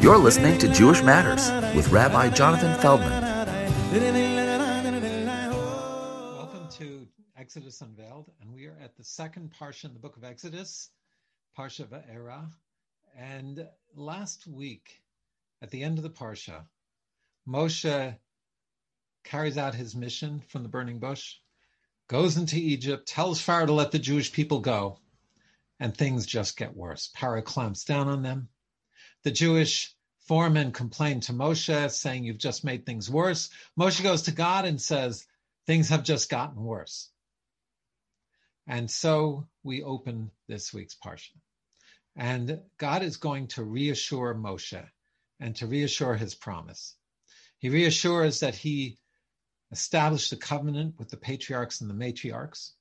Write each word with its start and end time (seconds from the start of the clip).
You're 0.00 0.16
listening 0.16 0.58
to 0.60 0.68
Jewish 0.68 1.02
Matters 1.02 1.50
with 1.74 1.90
Rabbi 1.90 2.30
Jonathan 2.30 2.72
Feldman. 2.80 3.20
Welcome 6.36 6.68
to 6.78 7.08
Exodus 7.36 7.80
Unveiled, 7.80 8.30
and 8.40 8.54
we 8.54 8.66
are 8.66 8.78
at 8.80 8.96
the 8.96 9.02
second 9.02 9.52
parsha 9.60 9.86
in 9.86 9.94
the 9.94 9.98
book 9.98 10.16
of 10.16 10.22
Exodus, 10.22 10.90
Parsha 11.58 11.84
Va'era. 11.84 12.48
And 13.18 13.66
last 13.96 14.46
week, 14.46 15.02
at 15.62 15.70
the 15.70 15.82
end 15.82 15.98
of 15.98 16.04
the 16.04 16.10
parsha, 16.10 16.62
Moshe 17.48 18.16
carries 19.24 19.58
out 19.58 19.74
his 19.74 19.96
mission 19.96 20.40
from 20.46 20.62
the 20.62 20.68
burning 20.68 21.00
bush, 21.00 21.38
goes 22.06 22.36
into 22.36 22.54
Egypt, 22.56 23.08
tells 23.08 23.40
Pharaoh 23.40 23.66
to 23.66 23.72
let 23.72 23.90
the 23.90 23.98
Jewish 23.98 24.32
people 24.32 24.60
go, 24.60 25.00
and 25.80 25.92
things 25.92 26.24
just 26.24 26.56
get 26.56 26.76
worse. 26.76 27.10
Pharaoh 27.16 27.42
clamps 27.42 27.82
down 27.82 28.06
on 28.06 28.22
them. 28.22 28.48
The 29.24 29.30
Jewish 29.30 29.94
foremen 30.26 30.72
complain 30.72 31.20
to 31.20 31.32
Moshe, 31.32 31.90
saying, 31.90 32.24
You've 32.24 32.38
just 32.38 32.64
made 32.64 32.84
things 32.84 33.10
worse. 33.10 33.50
Moshe 33.78 34.02
goes 34.02 34.22
to 34.22 34.32
God 34.32 34.64
and 34.64 34.80
says, 34.80 35.26
Things 35.66 35.88
have 35.88 36.02
just 36.02 36.30
gotten 36.30 36.62
worse. 36.62 37.10
And 38.66 38.90
so 38.90 39.48
we 39.62 39.82
open 39.82 40.30
this 40.46 40.72
week's 40.72 40.94
Parsha. 40.94 41.32
And 42.16 42.60
God 42.78 43.02
is 43.02 43.16
going 43.16 43.48
to 43.48 43.64
reassure 43.64 44.34
Moshe 44.34 44.86
and 45.40 45.56
to 45.56 45.66
reassure 45.66 46.14
his 46.14 46.34
promise. 46.34 46.94
He 47.58 47.70
reassures 47.70 48.40
that 48.40 48.54
he 48.54 48.98
established 49.72 50.32
a 50.32 50.36
covenant 50.36 50.98
with 50.98 51.08
the 51.08 51.16
patriarchs 51.16 51.80
and 51.80 51.90
the 51.90 51.94
matriarchs, 51.94 52.72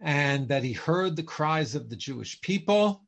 and 0.00 0.48
that 0.48 0.64
he 0.64 0.72
heard 0.72 1.16
the 1.16 1.22
cries 1.22 1.74
of 1.74 1.88
the 1.88 1.96
Jewish 1.96 2.40
people, 2.40 3.07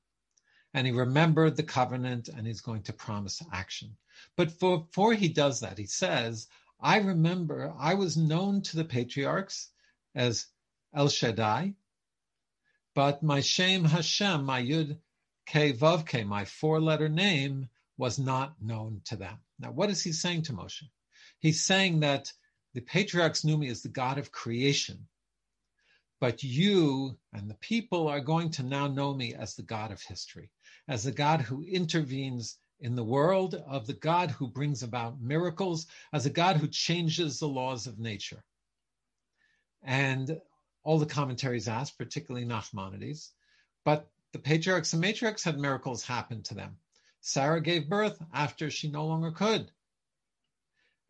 and 0.72 0.86
he 0.86 0.92
remembered 0.92 1.56
the 1.56 1.62
covenant, 1.62 2.28
and 2.28 2.46
he's 2.46 2.60
going 2.60 2.82
to 2.82 2.92
promise 2.92 3.42
action. 3.52 3.96
But 4.36 4.58
before 4.58 5.14
he 5.14 5.28
does 5.28 5.60
that, 5.60 5.78
he 5.78 5.86
says, 5.86 6.46
I 6.80 6.98
remember 6.98 7.74
I 7.78 7.94
was 7.94 8.16
known 8.16 8.62
to 8.62 8.76
the 8.76 8.84
patriarchs 8.84 9.70
as 10.14 10.46
El 10.94 11.08
Shaddai, 11.08 11.74
but 12.94 13.22
my 13.22 13.40
Shem 13.40 13.84
Hashem, 13.84 14.44
my 14.44 14.62
Yud 14.62 14.98
Ke, 15.46 16.24
my 16.24 16.44
four 16.44 16.80
letter 16.80 17.08
name, 17.08 17.68
was 17.96 18.18
not 18.18 18.60
known 18.62 19.02
to 19.06 19.16
them. 19.16 19.38
Now, 19.58 19.72
what 19.72 19.90
is 19.90 20.02
he 20.02 20.12
saying 20.12 20.42
to 20.42 20.52
Moshe? 20.52 20.84
He's 21.38 21.64
saying 21.64 22.00
that 22.00 22.32
the 22.72 22.80
patriarchs 22.80 23.44
knew 23.44 23.58
me 23.58 23.68
as 23.68 23.82
the 23.82 23.88
God 23.88 24.18
of 24.18 24.32
creation, 24.32 25.08
but 26.20 26.42
you 26.42 27.18
and 27.32 27.48
the 27.48 27.54
people 27.54 28.06
are 28.06 28.20
going 28.20 28.50
to 28.50 28.62
now 28.62 28.86
know 28.86 29.14
me 29.14 29.34
as 29.34 29.56
the 29.56 29.62
God 29.62 29.90
of 29.90 30.02
history, 30.02 30.50
as 30.86 31.02
the 31.02 31.12
God 31.12 31.40
who 31.40 31.62
intervenes 31.62 32.58
in 32.78 32.94
the 32.94 33.04
world, 33.04 33.54
of 33.54 33.86
the 33.86 33.94
God 33.94 34.30
who 34.30 34.46
brings 34.46 34.82
about 34.82 35.20
miracles, 35.20 35.86
as 36.12 36.26
a 36.26 36.30
God 36.30 36.56
who 36.56 36.68
changes 36.68 37.38
the 37.38 37.48
laws 37.48 37.86
of 37.86 37.98
nature. 37.98 38.44
And 39.82 40.40
all 40.82 40.98
the 40.98 41.06
commentaries 41.06 41.68
ask, 41.68 41.96
particularly 41.96 42.46
Nachmanides, 42.46 43.30
but 43.84 44.10
the 44.32 44.38
patriarchs 44.38 44.92
and 44.92 45.02
matriarchs 45.02 45.42
had 45.42 45.58
miracles 45.58 46.04
happen 46.04 46.42
to 46.44 46.54
them. 46.54 46.76
Sarah 47.22 47.60
gave 47.60 47.88
birth 47.88 48.22
after 48.32 48.70
she 48.70 48.90
no 48.90 49.06
longer 49.06 49.30
could. 49.30 49.70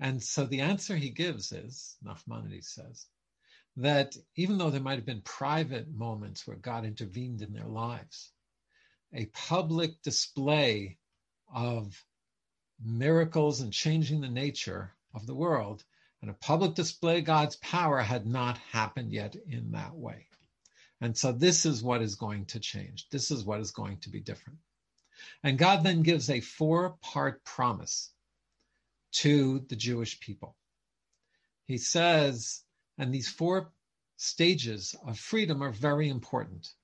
And 0.00 0.22
so 0.22 0.46
the 0.46 0.60
answer 0.60 0.96
he 0.96 1.10
gives 1.10 1.52
is, 1.52 1.96
Nachmanides 2.04 2.64
says, 2.64 3.06
that 3.82 4.16
even 4.36 4.58
though 4.58 4.70
there 4.70 4.80
might 4.80 4.96
have 4.98 5.06
been 5.06 5.22
private 5.22 5.90
moments 5.90 6.46
where 6.46 6.56
God 6.56 6.84
intervened 6.84 7.42
in 7.42 7.52
their 7.52 7.66
lives, 7.66 8.30
a 9.12 9.26
public 9.26 10.02
display 10.02 10.98
of 11.52 12.04
miracles 12.82 13.60
and 13.60 13.72
changing 13.72 14.20
the 14.20 14.28
nature 14.28 14.92
of 15.14 15.26
the 15.26 15.34
world 15.34 15.84
and 16.22 16.30
a 16.30 16.34
public 16.34 16.74
display 16.74 17.18
of 17.18 17.24
God's 17.24 17.56
power 17.56 18.00
had 18.00 18.26
not 18.26 18.58
happened 18.58 19.12
yet 19.12 19.34
in 19.48 19.72
that 19.72 19.94
way. 19.94 20.26
And 21.00 21.16
so 21.16 21.32
this 21.32 21.64
is 21.64 21.82
what 21.82 22.02
is 22.02 22.14
going 22.14 22.44
to 22.46 22.60
change. 22.60 23.08
This 23.10 23.30
is 23.30 23.44
what 23.44 23.60
is 23.60 23.70
going 23.70 23.98
to 24.00 24.10
be 24.10 24.20
different. 24.20 24.58
And 25.42 25.58
God 25.58 25.82
then 25.82 26.02
gives 26.02 26.28
a 26.28 26.40
four 26.40 26.96
part 27.00 27.42
promise 27.44 28.10
to 29.12 29.60
the 29.68 29.76
Jewish 29.76 30.20
people. 30.20 30.56
He 31.64 31.78
says, 31.78 32.62
and 33.00 33.14
these 33.14 33.30
four 33.30 33.72
stages 34.18 34.94
of 35.06 35.18
freedom 35.18 35.62
are 35.62 35.72
very 35.72 36.10
important 36.10 36.74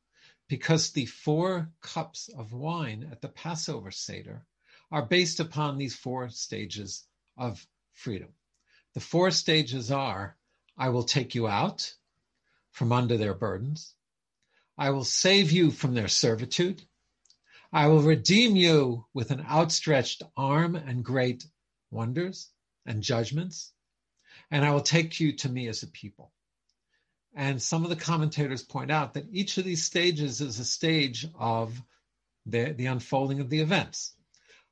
because 0.48 0.90
the 0.90 1.04
four 1.04 1.70
cups 1.82 2.30
of 2.30 2.54
wine 2.54 3.06
at 3.12 3.20
the 3.20 3.28
Passover 3.28 3.90
Seder 3.90 4.46
are 4.90 5.04
based 5.04 5.40
upon 5.40 5.76
these 5.76 5.94
four 5.94 6.30
stages 6.30 7.04
of 7.36 7.66
freedom. 7.92 8.30
The 8.94 9.00
four 9.00 9.30
stages 9.30 9.90
are 9.90 10.38
I 10.78 10.88
will 10.88 11.02
take 11.02 11.34
you 11.34 11.48
out 11.48 11.94
from 12.70 12.92
under 12.92 13.18
their 13.18 13.34
burdens. 13.34 13.94
I 14.78 14.90
will 14.90 15.04
save 15.04 15.52
you 15.52 15.70
from 15.70 15.92
their 15.92 16.08
servitude. 16.08 16.82
I 17.70 17.88
will 17.88 18.02
redeem 18.02 18.56
you 18.56 19.04
with 19.12 19.30
an 19.30 19.42
outstretched 19.42 20.22
arm 20.34 20.76
and 20.76 21.04
great 21.04 21.46
wonders 21.90 22.48
and 22.86 23.02
judgments. 23.02 23.74
And 24.50 24.64
I 24.64 24.70
will 24.70 24.80
take 24.80 25.18
you 25.20 25.32
to 25.32 25.48
me 25.48 25.68
as 25.68 25.82
a 25.82 25.88
people. 25.88 26.32
And 27.34 27.60
some 27.60 27.84
of 27.84 27.90
the 27.90 27.96
commentators 27.96 28.62
point 28.62 28.90
out 28.90 29.14
that 29.14 29.26
each 29.30 29.58
of 29.58 29.64
these 29.64 29.84
stages 29.84 30.40
is 30.40 30.58
a 30.58 30.64
stage 30.64 31.26
of 31.38 31.82
the, 32.46 32.72
the 32.72 32.86
unfolding 32.86 33.40
of 33.40 33.50
the 33.50 33.60
events. 33.60 34.14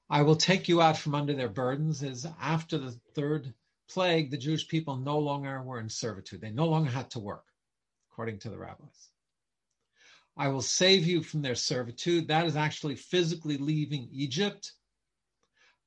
I 0.09 0.23
will 0.23 0.37
take 0.37 0.69
you 0.69 0.81
out 0.81 0.97
from 0.97 1.15
under 1.15 1.35
their 1.35 1.49
burdens 1.49 2.03
is 2.03 2.27
after 2.41 2.79
the 2.79 2.93
third 3.15 3.53
plague, 3.89 4.31
the 4.31 4.39
Jewish 4.39 4.67
people 4.69 4.97
no 4.97 5.19
longer 5.19 5.63
were 5.63 5.81
in 5.81 5.89
servitude. 5.89 6.41
They 6.41 6.51
no 6.51 6.67
longer 6.67 6.91
had 6.91 7.11
to 7.11 7.21
work, 7.21 7.45
according 8.11 8.39
to 8.41 8.51
the 8.51 8.59
rabbis. 8.59 9.11
I 10.37 10.49
will 10.49 10.63
save 10.63 11.07
you 11.07 11.23
from 11.23 11.43
their 11.43 11.55
servitude. 11.55 12.29
That 12.29 12.47
is 12.47 12.57
actually 12.57 12.97
physically 12.97 13.57
leaving 13.57 14.09
Egypt. 14.11 14.73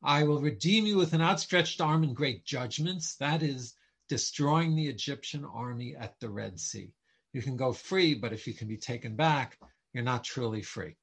I 0.02 0.24
will 0.24 0.42
redeem 0.42 0.86
you 0.86 0.98
with 0.98 1.14
an 1.14 1.22
outstretched 1.22 1.82
arm 1.82 2.04
and 2.04 2.16
great 2.16 2.46
judgments. 2.46 3.16
That 3.16 3.44
is 3.44 3.74
destroying 4.08 4.76
the 4.76 4.88
Egyptian 4.88 5.46
army 5.46 5.96
at 5.96 6.20
the 6.20 6.30
Red 6.30 6.60
Sea. 6.60 6.94
You 7.34 7.42
can 7.42 7.58
go 7.58 7.74
free, 7.74 8.14
but 8.14 8.34
if 8.34 8.48
you 8.48 8.54
can 8.54 8.68
be 8.68 8.78
taken 8.78 9.16
back, 9.16 9.58
you're 9.94 10.04
not 10.04 10.24
truly 10.24 10.62
free. 10.62 10.96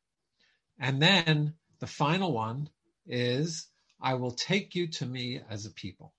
And 0.78 1.00
then 1.00 1.54
the 1.80 1.86
final 1.86 2.32
one 2.32 2.68
is 3.06 3.68
I 4.00 4.14
will 4.14 4.32
take 4.32 4.74
you 4.74 4.88
to 4.88 5.06
me 5.06 5.40
as 5.48 5.66
a 5.66 5.70
people. 5.70 6.14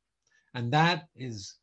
And 0.53 0.72
that 0.74 1.09
is 1.16 1.56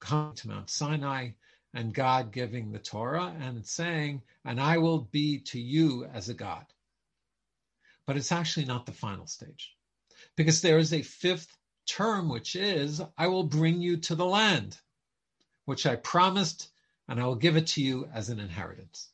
coming 0.00 0.34
to 0.36 0.48
Mount 0.48 0.70
Sinai 0.70 1.30
and 1.74 1.94
God 1.94 2.32
giving 2.32 2.70
the 2.70 2.78
Torah 2.78 3.34
and 3.40 3.66
saying, 3.66 4.22
and 4.44 4.60
I 4.60 4.78
will 4.78 5.08
be 5.12 5.40
to 5.40 5.60
you 5.60 6.04
as 6.12 6.28
a 6.28 6.34
God. 6.34 6.66
But 8.06 8.16
it's 8.16 8.32
actually 8.32 8.66
not 8.66 8.86
the 8.86 8.92
final 8.92 9.26
stage 9.26 9.74
because 10.36 10.60
there 10.60 10.78
is 10.78 10.92
a 10.92 11.02
fifth 11.02 11.56
term, 11.86 12.28
which 12.28 12.56
is, 12.56 13.00
I 13.16 13.26
will 13.26 13.44
bring 13.44 13.80
you 13.80 13.96
to 13.98 14.14
the 14.14 14.26
land, 14.26 14.78
which 15.64 15.86
I 15.86 15.96
promised, 15.96 16.70
and 17.08 17.20
I 17.20 17.26
will 17.26 17.36
give 17.36 17.56
it 17.56 17.66
to 17.68 17.82
you 17.82 18.08
as 18.12 18.28
an 18.28 18.40
inheritance. 18.40 19.10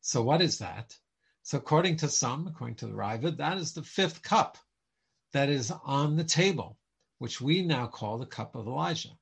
So, 0.00 0.22
what 0.22 0.42
is 0.42 0.58
that? 0.58 0.96
So, 1.42 1.58
according 1.58 1.96
to 1.98 2.08
some, 2.08 2.46
according 2.46 2.76
to 2.76 2.86
the 2.86 2.92
Raavad, 2.92 3.36
that 3.38 3.58
is 3.58 3.72
the 3.72 3.82
fifth 3.82 4.22
cup 4.22 4.58
that 5.32 5.48
is 5.48 5.70
on 5.84 6.16
the 6.16 6.24
table 6.24 6.78
which 7.18 7.40
we 7.40 7.62
now 7.62 7.86
call 7.86 8.18
the 8.18 8.26
cup 8.26 8.54
of 8.54 8.66
Elijah. 8.66 9.16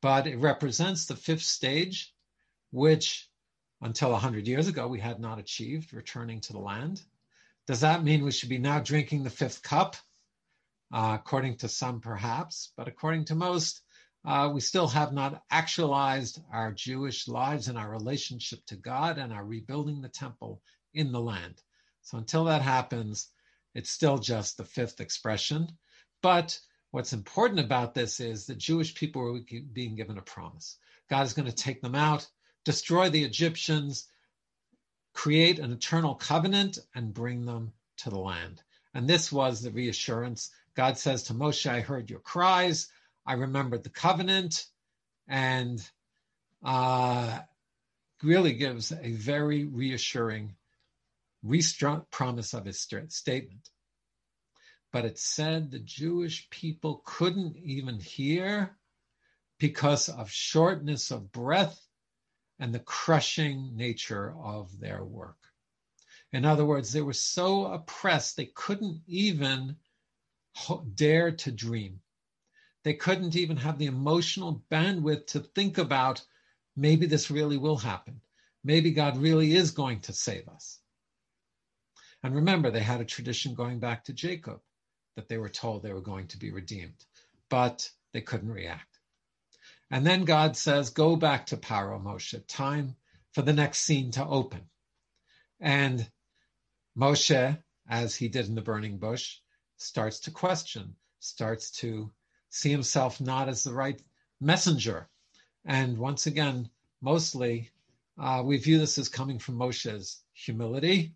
But 0.00 0.26
it 0.26 0.36
represents 0.36 1.06
the 1.06 1.16
fifth 1.16 1.42
stage, 1.42 2.14
which 2.70 3.28
until 3.80 4.12
100 4.12 4.46
years 4.46 4.68
ago 4.68 4.86
we 4.88 5.00
had 5.00 5.20
not 5.20 5.38
achieved, 5.38 5.92
returning 5.92 6.40
to 6.42 6.52
the 6.52 6.58
land. 6.58 7.02
Does 7.66 7.80
that 7.80 8.04
mean 8.04 8.24
we 8.24 8.30
should 8.30 8.48
be 8.48 8.58
now 8.58 8.80
drinking 8.80 9.24
the 9.24 9.30
fifth 9.30 9.62
cup? 9.62 9.96
Uh, 10.92 11.16
according 11.18 11.56
to 11.56 11.68
some, 11.68 12.00
perhaps, 12.00 12.72
but 12.76 12.88
according 12.88 13.24
to 13.24 13.34
most, 13.34 13.82
uh, 14.24 14.50
we 14.52 14.60
still 14.60 14.88
have 14.88 15.12
not 15.12 15.42
actualized 15.50 16.40
our 16.52 16.72
Jewish 16.72 17.28
lives 17.28 17.68
and 17.68 17.76
our 17.76 17.90
relationship 17.90 18.64
to 18.66 18.76
God 18.76 19.18
and 19.18 19.32
are 19.32 19.44
rebuilding 19.44 20.00
the 20.00 20.08
temple 20.08 20.62
in 20.94 21.12
the 21.12 21.20
land. 21.20 21.62
So 22.02 22.18
until 22.18 22.44
that 22.44 22.62
happens, 22.62 23.28
it's 23.74 23.90
still 23.90 24.18
just 24.18 24.56
the 24.56 24.64
fifth 24.64 25.00
expression. 25.00 25.68
But 26.22 26.58
What's 26.96 27.12
important 27.12 27.60
about 27.60 27.92
this 27.92 28.20
is 28.20 28.46
the 28.46 28.54
Jewish 28.54 28.94
people 28.94 29.20
were 29.20 29.40
being 29.72 29.96
given 29.96 30.16
a 30.16 30.22
promise. 30.22 30.78
God 31.10 31.26
is 31.26 31.34
going 31.34 31.44
to 31.44 31.54
take 31.54 31.82
them 31.82 31.94
out, 31.94 32.26
destroy 32.64 33.10
the 33.10 33.22
Egyptians, 33.22 34.08
create 35.12 35.58
an 35.58 35.72
eternal 35.72 36.14
covenant, 36.14 36.78
and 36.94 37.12
bring 37.12 37.44
them 37.44 37.74
to 37.98 38.08
the 38.08 38.18
land. 38.18 38.62
And 38.94 39.06
this 39.06 39.30
was 39.30 39.60
the 39.60 39.70
reassurance. 39.70 40.50
God 40.76 40.98
says 40.98 41.24
to 41.24 41.34
Moshe, 41.34 41.70
I 41.70 41.80
heard 41.80 42.10
your 42.10 42.20
cries. 42.20 42.88
I 43.26 43.34
remembered 43.34 43.82
the 43.82 43.90
covenant. 43.90 44.66
And 45.28 45.80
uh, 46.64 47.40
really 48.22 48.54
gives 48.54 48.92
a 48.92 49.12
very 49.12 49.64
reassuring 49.64 50.56
promise 52.10 52.54
of 52.54 52.64
his 52.64 52.80
statement. 52.80 53.70
but 54.92 55.04
it 55.04 55.18
said 55.18 55.70
the 55.70 55.78
Jewish 55.78 56.48
people 56.50 57.02
couldn't 57.04 57.56
even 57.56 58.00
hear 58.00 58.76
because 59.58 60.08
of 60.08 60.30
shortness 60.30 61.10
of 61.10 61.32
breath 61.32 61.78
and 62.58 62.74
the 62.74 62.80
crushing 62.80 63.76
nature 63.76 64.34
of 64.42 64.78
their 64.80 65.04
work. 65.04 65.36
In 66.32 66.44
other 66.44 66.64
words, 66.64 66.92
they 66.92 67.02
were 67.02 67.12
so 67.12 67.66
oppressed 67.66 68.36
they 68.36 68.46
couldn't 68.46 69.02
even 69.06 69.76
dare 70.94 71.32
to 71.32 71.52
dream. 71.52 72.00
They 72.84 72.94
couldn't 72.94 73.36
even 73.36 73.56
have 73.56 73.78
the 73.78 73.86
emotional 73.86 74.62
bandwidth 74.70 75.26
to 75.28 75.40
think 75.40 75.78
about 75.78 76.24
maybe 76.76 77.06
this 77.06 77.30
really 77.30 77.56
will 77.56 77.76
happen. 77.76 78.20
Maybe 78.62 78.92
God 78.92 79.16
really 79.16 79.54
is 79.54 79.70
going 79.70 80.00
to 80.02 80.12
save 80.12 80.48
us. 80.48 80.78
And 82.22 82.34
remember, 82.34 82.70
they 82.70 82.80
had 82.80 83.00
a 83.00 83.04
tradition 83.04 83.54
going 83.54 83.78
back 83.78 84.04
to 84.04 84.12
Jacob 84.12 84.60
that 85.16 85.28
they 85.28 85.38
were 85.38 85.48
told 85.48 85.82
they 85.82 85.92
were 85.92 86.00
going 86.00 86.28
to 86.28 86.38
be 86.38 86.50
redeemed, 86.50 87.04
but 87.48 87.90
they 88.12 88.20
couldn't 88.20 88.52
react. 88.52 88.98
And 89.90 90.04
then 90.06 90.24
God 90.24 90.56
says, 90.56 90.90
Go 90.90 91.16
back 91.16 91.46
to 91.46 91.56
Paro 91.56 92.02
Moshe, 92.02 92.40
time 92.48 92.96
for 93.32 93.42
the 93.42 93.52
next 93.52 93.80
scene 93.80 94.10
to 94.12 94.26
open. 94.26 94.62
And 95.60 96.08
Moshe, 96.96 97.58
as 97.88 98.16
he 98.16 98.28
did 98.28 98.46
in 98.48 98.54
the 98.54 98.62
burning 98.62 98.98
bush, 98.98 99.38
starts 99.76 100.20
to 100.20 100.30
question, 100.30 100.94
starts 101.20 101.70
to 101.70 102.10
see 102.50 102.70
himself 102.70 103.20
not 103.20 103.48
as 103.48 103.64
the 103.64 103.72
right 103.72 104.00
messenger. 104.40 105.08
And 105.64 105.98
once 105.98 106.26
again, 106.26 106.70
mostly 107.00 107.70
uh, 108.18 108.42
we 108.44 108.56
view 108.56 108.78
this 108.78 108.98
as 108.98 109.08
coming 109.08 109.38
from 109.38 109.58
Moshe's 109.58 110.22
humility. 110.32 111.14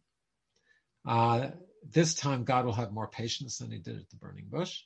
Uh, 1.07 1.51
this 1.89 2.15
time, 2.15 2.45
God 2.45 2.67
will 2.67 2.75
have 2.75 2.93
more 2.93 3.09
patience 3.09 3.59
than 3.59 3.71
he 3.71 3.79
did 3.79 3.97
at 3.97 4.11
the 4.11 4.17
burning 4.17 4.49
bush. 4.51 4.83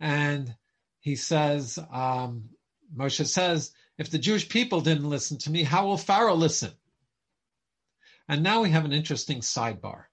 And 0.00 0.54
he 1.00 1.16
says, 1.16 1.78
um, 1.90 2.50
Moshe 2.94 3.24
says, 3.26 3.72
if 3.96 4.10
the 4.10 4.18
Jewish 4.18 4.48
people 4.48 4.82
didn't 4.82 5.08
listen 5.08 5.38
to 5.38 5.50
me, 5.50 5.62
how 5.62 5.86
will 5.86 5.96
Pharaoh 5.96 6.34
listen? 6.34 6.72
And 8.28 8.42
now 8.42 8.60
we 8.60 8.70
have 8.70 8.84
an 8.84 8.92
interesting 8.92 9.40
sidebar. 9.40 10.04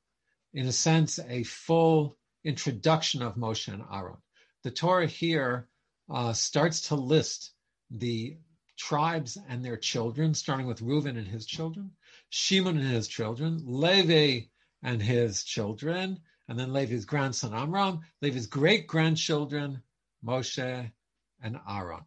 In 0.53 0.67
a 0.67 0.71
sense, 0.71 1.19
a 1.27 1.43
full 1.43 2.15
introduction 2.43 3.21
of 3.21 3.35
Moshe 3.35 3.71
and 3.71 3.83
Aaron. 3.91 4.17
The 4.63 4.71
Torah 4.71 5.07
here 5.07 5.67
uh, 6.09 6.33
starts 6.33 6.89
to 6.89 6.95
list 6.95 7.53
the 7.91 8.37
tribes 8.77 9.37
and 9.49 9.63
their 9.63 9.77
children, 9.77 10.33
starting 10.33 10.67
with 10.67 10.81
Reuben 10.81 11.17
and 11.17 11.27
his 11.27 11.45
children, 11.45 11.91
Shimon 12.29 12.77
and 12.77 12.87
his 12.87 13.07
children, 13.07 13.61
Levi 13.65 14.47
and 14.81 15.01
his 15.01 15.43
children, 15.43 16.19
and 16.47 16.59
then 16.59 16.73
Levi's 16.73 17.05
grandson 17.05 17.53
Amram, 17.53 18.01
Levi's 18.21 18.47
great 18.47 18.87
grandchildren, 18.87 19.81
Moshe 20.25 20.91
and 21.41 21.59
Aaron. 21.69 22.03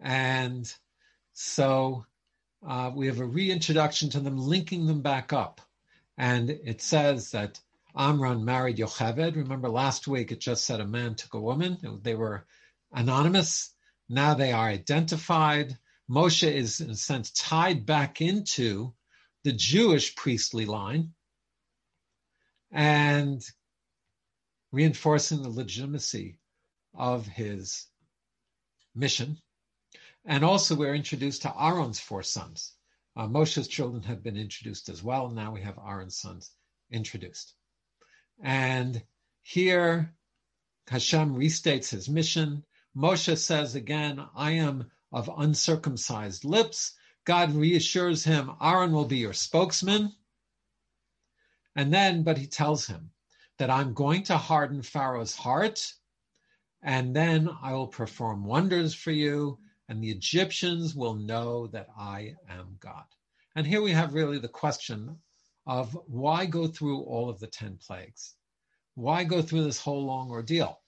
And 0.00 0.72
so 1.32 2.04
uh, 2.66 2.90
we 2.94 3.06
have 3.06 3.20
a 3.20 3.24
reintroduction 3.24 4.10
to 4.10 4.20
them, 4.20 4.38
linking 4.38 4.86
them 4.86 5.00
back 5.00 5.32
up. 5.32 5.60
And 6.18 6.50
it 6.50 6.82
says 6.82 7.30
that 7.30 7.60
Amram 7.94 8.44
married 8.44 8.78
Yocheved. 8.78 9.36
Remember 9.36 9.68
last 9.68 10.08
week 10.08 10.32
it 10.32 10.40
just 10.40 10.64
said 10.64 10.80
a 10.80 10.86
man 10.86 11.14
took 11.14 11.34
a 11.34 11.40
woman. 11.40 12.00
They 12.02 12.14
were 12.14 12.46
anonymous. 12.92 13.74
Now 14.08 14.34
they 14.34 14.52
are 14.52 14.66
identified. 14.66 15.78
Moshe 16.08 16.50
is, 16.50 16.80
in 16.80 16.90
a 16.90 16.96
sense, 16.96 17.30
tied 17.30 17.86
back 17.86 18.20
into 18.20 18.94
the 19.44 19.52
Jewish 19.52 20.14
priestly 20.14 20.66
line 20.66 21.14
and 22.70 23.42
reinforcing 24.72 25.42
the 25.42 25.50
legitimacy 25.50 26.38
of 26.94 27.26
his 27.26 27.86
mission. 28.94 29.38
And 30.24 30.44
also, 30.44 30.74
we're 30.74 30.94
introduced 30.94 31.42
to 31.42 31.54
Aaron's 31.58 32.00
four 32.00 32.22
sons. 32.22 32.72
Uh, 33.16 33.26
Moshe's 33.26 33.68
children 33.68 34.02
have 34.04 34.22
been 34.22 34.36
introduced 34.36 34.88
as 34.88 35.02
well. 35.02 35.28
Now 35.28 35.52
we 35.52 35.60
have 35.62 35.78
Aaron's 35.78 36.16
sons 36.16 36.50
introduced. 36.90 37.54
And 38.42 39.02
here, 39.40 40.14
Hashem 40.88 41.36
restates 41.36 41.90
his 41.90 42.08
mission. 42.08 42.64
Moshe 42.94 43.38
says 43.38 43.76
again, 43.76 44.20
I 44.34 44.52
am 44.52 44.90
of 45.12 45.30
uncircumcised 45.36 46.44
lips. 46.44 46.94
God 47.24 47.54
reassures 47.54 48.24
him, 48.24 48.50
Aaron 48.60 48.90
will 48.92 49.04
be 49.04 49.18
your 49.18 49.32
spokesman. 49.32 50.12
And 51.76 51.94
then, 51.94 52.24
but 52.24 52.36
he 52.36 52.48
tells 52.48 52.86
him 52.86 53.12
that 53.58 53.70
I'm 53.70 53.94
going 53.94 54.24
to 54.24 54.36
harden 54.36 54.82
Pharaoh's 54.82 55.36
heart, 55.36 55.92
and 56.82 57.14
then 57.14 57.48
I 57.62 57.74
will 57.74 57.86
perform 57.86 58.44
wonders 58.44 58.92
for 58.92 59.12
you, 59.12 59.60
and 59.88 60.02
the 60.02 60.10
Egyptians 60.10 60.96
will 60.96 61.14
know 61.14 61.68
that 61.68 61.88
I 61.96 62.34
am 62.48 62.76
God. 62.80 63.04
And 63.54 63.66
here 63.66 63.82
we 63.82 63.92
have 63.92 64.14
really 64.14 64.38
the 64.38 64.48
question 64.48 65.20
of 65.66 65.96
why 66.06 66.46
go 66.46 66.66
through 66.66 67.02
all 67.02 67.28
of 67.30 67.38
the 67.38 67.46
10 67.46 67.78
plagues? 67.86 68.34
Why 68.94 69.24
go 69.24 69.42
through 69.42 69.64
this 69.64 69.80
whole 69.80 70.04
long 70.04 70.30
ordeal? 70.30 70.80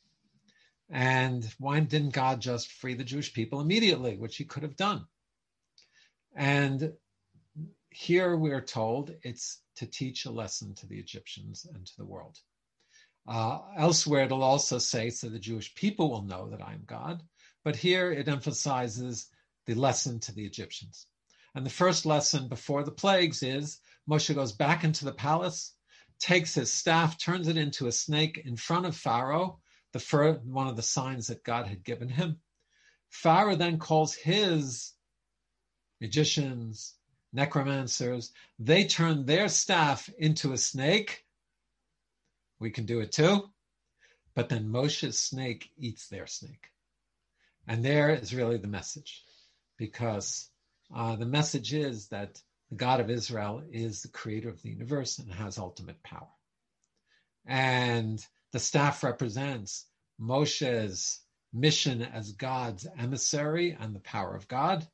And 0.90 1.44
why 1.58 1.80
didn't 1.80 2.10
God 2.10 2.40
just 2.40 2.72
free 2.72 2.94
the 2.94 3.04
Jewish 3.04 3.32
people 3.32 3.60
immediately, 3.60 4.16
which 4.16 4.36
he 4.36 4.44
could 4.44 4.62
have 4.62 4.76
done? 4.76 5.06
And 6.36 6.92
here 7.90 8.36
we 8.36 8.50
are 8.50 8.60
told 8.60 9.14
it's 9.22 9.60
to 9.76 9.86
teach 9.86 10.24
a 10.24 10.30
lesson 10.30 10.74
to 10.74 10.86
the 10.86 10.98
Egyptians 10.98 11.66
and 11.72 11.86
to 11.86 11.96
the 11.96 12.04
world. 12.04 12.38
Uh, 13.26 13.60
elsewhere, 13.76 14.24
it'll 14.24 14.42
also 14.42 14.78
say 14.78 15.08
so 15.08 15.28
the 15.28 15.38
Jewish 15.38 15.74
people 15.74 16.10
will 16.10 16.22
know 16.22 16.50
that 16.50 16.62
I 16.62 16.74
am 16.74 16.82
God. 16.86 17.22
But 17.64 17.76
here 17.76 18.12
it 18.12 18.28
emphasizes 18.28 19.28
the 19.66 19.74
lesson 19.74 20.20
to 20.20 20.32
the 20.32 20.44
Egyptians. 20.44 21.06
And 21.54 21.64
the 21.64 21.70
first 21.70 22.04
lesson 22.04 22.48
before 22.48 22.82
the 22.82 22.90
plagues 22.90 23.42
is 23.42 23.78
Moshe 24.08 24.34
goes 24.34 24.52
back 24.52 24.84
into 24.84 25.04
the 25.04 25.12
palace, 25.12 25.74
takes 26.18 26.54
his 26.54 26.72
staff, 26.72 27.18
turns 27.18 27.48
it 27.48 27.56
into 27.56 27.86
a 27.86 27.92
snake 27.92 28.42
in 28.44 28.56
front 28.56 28.86
of 28.86 28.96
Pharaoh, 28.96 29.60
the 29.92 29.98
first, 29.98 30.42
one 30.42 30.68
of 30.68 30.76
the 30.76 30.82
signs 30.82 31.28
that 31.28 31.44
God 31.44 31.66
had 31.66 31.84
given 31.84 32.08
him. 32.08 32.40
Pharaoh 33.08 33.56
then 33.56 33.78
calls 33.78 34.14
his 34.14 34.92
magicians, 36.00 36.94
necromancers, 37.32 38.32
they 38.58 38.84
turn 38.84 39.24
their 39.24 39.48
staff 39.48 40.08
into 40.18 40.52
a 40.52 40.58
snake. 40.58 41.24
We 42.58 42.70
can 42.70 42.86
do 42.86 43.00
it 43.00 43.12
too. 43.12 43.50
But 44.34 44.48
then 44.48 44.68
Moshe's 44.68 45.18
snake 45.18 45.70
eats 45.76 46.08
their 46.08 46.26
snake. 46.26 46.70
And 47.66 47.84
there 47.84 48.10
is 48.10 48.34
really 48.34 48.58
the 48.58 48.66
message, 48.66 49.24
because 49.78 50.50
uh, 50.94 51.16
the 51.16 51.26
message 51.26 51.72
is 51.72 52.08
that 52.08 52.40
the 52.70 52.76
God 52.76 53.00
of 53.00 53.10
Israel 53.10 53.62
is 53.70 54.02
the 54.02 54.08
creator 54.08 54.48
of 54.48 54.62
the 54.62 54.70
universe 54.70 55.18
and 55.18 55.30
has 55.32 55.58
ultimate 55.58 56.02
power. 56.02 56.28
And 57.46 58.24
the 58.52 58.58
staff 58.58 59.02
represents 59.02 59.86
Moshe's 60.20 61.20
mission 61.52 62.02
as 62.02 62.32
God's 62.32 62.86
emissary 62.98 63.76
and 63.78 63.94
the 63.94 64.00
power 64.00 64.34
of 64.34 64.48
God. 64.48 64.86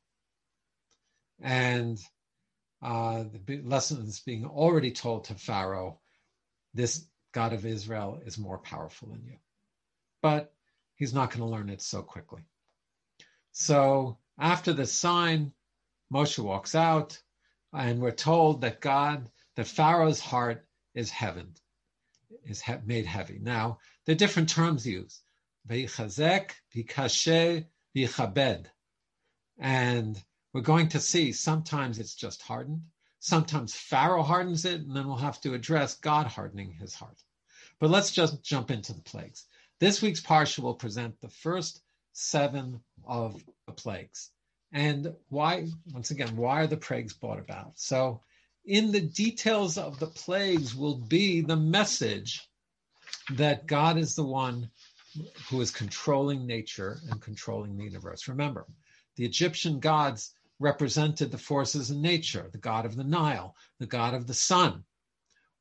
And 1.41 1.99
uh, 2.81 3.25
the 3.45 3.61
lesson 3.61 4.01
is 4.05 4.19
being 4.19 4.45
already 4.45 4.91
told 4.91 5.25
to 5.25 5.35
Pharaoh 5.35 5.99
this 6.73 7.05
God 7.31 7.53
of 7.53 7.65
Israel 7.65 8.21
is 8.25 8.37
more 8.37 8.57
powerful 8.57 9.09
than 9.09 9.23
you. 9.25 9.37
But 10.21 10.53
he's 10.95 11.13
not 11.13 11.29
going 11.29 11.41
to 11.41 11.45
learn 11.45 11.69
it 11.69 11.81
so 11.81 12.01
quickly. 12.01 12.41
So 13.51 14.17
after 14.37 14.73
the 14.73 14.85
sign, 14.85 15.53
Moshe 16.13 16.39
walks 16.39 16.75
out, 16.75 17.21
and 17.73 18.01
we're 18.01 18.11
told 18.11 18.61
that 18.61 18.81
God, 18.81 19.29
that 19.55 19.67
Pharaoh's 19.67 20.19
heart 20.19 20.65
is 20.93 21.09
heaven, 21.09 21.53
is 22.45 22.61
he- 22.61 22.73
made 22.85 23.05
heavy. 23.05 23.39
Now, 23.39 23.79
there 24.05 24.13
are 24.13 24.17
different 24.17 24.49
terms 24.49 24.85
used. 24.85 25.21
V'yichazek, 25.67 26.51
v'kashe, 26.75 27.65
v'yichabed. 27.95 28.65
And 29.57 30.21
we're 30.53 30.61
going 30.61 30.89
to 30.89 30.99
see 30.99 31.31
sometimes 31.31 31.99
it's 31.99 32.15
just 32.15 32.41
hardened. 32.41 32.81
Sometimes 33.19 33.75
Pharaoh 33.75 34.23
hardens 34.23 34.65
it, 34.65 34.81
and 34.81 34.95
then 34.95 35.07
we'll 35.07 35.17
have 35.17 35.39
to 35.41 35.53
address 35.53 35.95
God 35.97 36.27
hardening 36.27 36.71
his 36.71 36.95
heart. 36.95 37.21
But 37.79 37.91
let's 37.91 38.11
just 38.11 38.43
jump 38.43 38.71
into 38.71 38.93
the 38.93 39.01
plagues. 39.01 39.45
This 39.79 40.01
week's 40.01 40.21
parsha 40.21 40.59
will 40.59 40.73
present 40.73 41.21
the 41.21 41.29
first 41.29 41.81
seven 42.13 42.81
of 43.05 43.41
the 43.65 43.73
plagues. 43.73 44.31
And 44.71 45.13
why, 45.29 45.67
once 45.93 46.11
again, 46.11 46.35
why 46.35 46.61
are 46.61 46.67
the 46.67 46.77
plagues 46.77 47.13
brought 47.13 47.39
about? 47.39 47.73
So, 47.75 48.21
in 48.65 48.91
the 48.91 49.01
details 49.01 49.77
of 49.77 49.99
the 49.99 50.07
plagues 50.07 50.75
will 50.75 50.95
be 50.95 51.41
the 51.41 51.57
message 51.57 52.47
that 53.31 53.67
God 53.67 53.97
is 53.97 54.15
the 54.15 54.23
one 54.23 54.69
who 55.49 55.59
is 55.61 55.71
controlling 55.71 56.45
nature 56.45 56.99
and 57.09 57.21
controlling 57.21 57.75
the 57.75 57.83
universe. 57.83 58.27
Remember, 58.27 58.65
the 59.15 59.25
Egyptian 59.25 59.79
gods 59.79 60.33
represented 60.59 61.31
the 61.31 61.37
forces 61.37 61.91
in 61.91 62.01
nature, 62.01 62.47
the 62.51 62.57
god 62.57 62.85
of 62.85 62.95
the 62.95 63.03
Nile, 63.03 63.55
the 63.79 63.87
god 63.87 64.13
of 64.13 64.27
the 64.27 64.33
sun. 64.33 64.83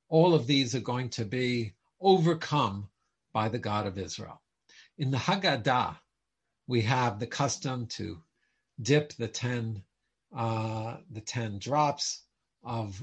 All 0.09 0.35
of 0.35 0.47
these 0.47 0.75
are 0.75 0.81
going 0.81 1.09
to 1.11 1.25
be 1.25 1.73
overcome 2.01 2.89
by 3.33 3.49
the 3.49 3.59
God 3.59 3.87
of 3.87 3.99
Israel. 3.99 4.41
In 4.99 5.11
the 5.11 5.19
Haggadah, 5.19 5.97
we 6.67 6.83
have 6.83 7.19
the 7.19 7.27
custom 7.27 7.87
to 7.87 8.21
dip 8.81 9.13
the 9.15 9.29
ten 9.29 9.83
uh, 10.35 10.97
the 11.11 11.21
ten 11.21 11.59
drops 11.59 12.23
of 12.63 13.03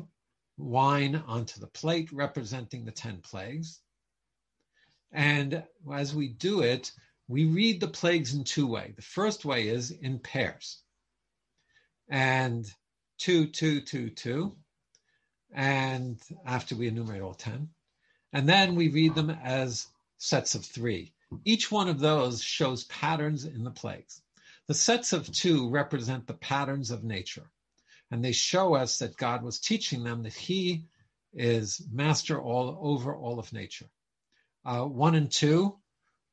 wine 0.58 1.16
onto 1.28 1.60
the 1.60 1.68
plate, 1.68 2.12
representing 2.12 2.86
the 2.86 2.92
ten 2.92 3.20
plagues. 3.22 3.82
And 5.12 5.64
as 5.94 6.16
we 6.16 6.30
do 6.30 6.62
it, 6.62 6.92
we 7.28 7.46
read 7.46 7.80
the 7.80 7.88
plagues 7.88 8.34
in 8.34 8.44
two 8.44 8.68
ways. 8.68 8.94
The 8.96 9.02
first 9.02 9.46
way 9.46 9.68
is 9.68 9.92
in 9.92 10.20
pairs, 10.20 10.82
and 12.10 12.66
two, 13.18 13.48
two, 13.48 13.82
two, 13.82 14.10
two, 14.10 14.56
and 15.54 16.20
after 16.46 16.76
we 16.76 16.88
enumerate 16.88 17.22
all 17.22 17.34
ten, 17.34 17.70
and 18.34 18.48
then 18.48 18.76
we 18.76 18.90
read 18.90 19.16
them 19.16 19.30
as 19.30 19.88
sets 20.18 20.56
of 20.56 20.66
three. 20.66 21.14
Each 21.44 21.70
one 21.72 21.90
of 21.90 22.00
those 22.00 22.42
shows 22.42 22.86
patterns 22.86 23.46
in 23.46 23.64
the 23.64 23.72
plagues. 23.72 24.22
The 24.68 24.74
sets 24.74 25.14
of 25.14 25.32
two 25.32 25.70
represent 25.70 26.28
the 26.28 26.34
patterns 26.34 26.92
of 26.92 27.04
nature, 27.04 27.50
and 28.12 28.24
they 28.24 28.34
show 28.34 28.76
us 28.76 29.00
that 29.00 29.18
God 29.18 29.44
was 29.44 29.60
teaching 29.60 30.04
them 30.04 30.24
that 30.24 30.34
He 30.34 30.86
is 31.34 31.82
master 31.92 32.42
all 32.42 32.78
over 32.82 33.16
all 33.16 33.40
of 33.40 33.54
nature. 33.54 33.90
Uh, 34.66 34.84
one 34.84 35.16
and 35.16 35.32
two, 35.32 35.78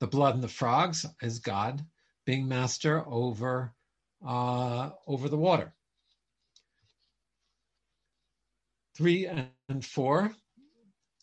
the 0.00 0.08
blood 0.08 0.34
and 0.34 0.42
the 0.42 0.48
frogs, 0.48 1.06
is 1.22 1.38
God 1.38 1.84
being 2.24 2.48
master 2.48 3.04
over 3.06 3.72
uh, 4.26 4.90
over 5.06 5.28
the 5.28 5.36
water. 5.36 5.72
Three 8.96 9.26
and 9.26 9.84
four 9.84 10.34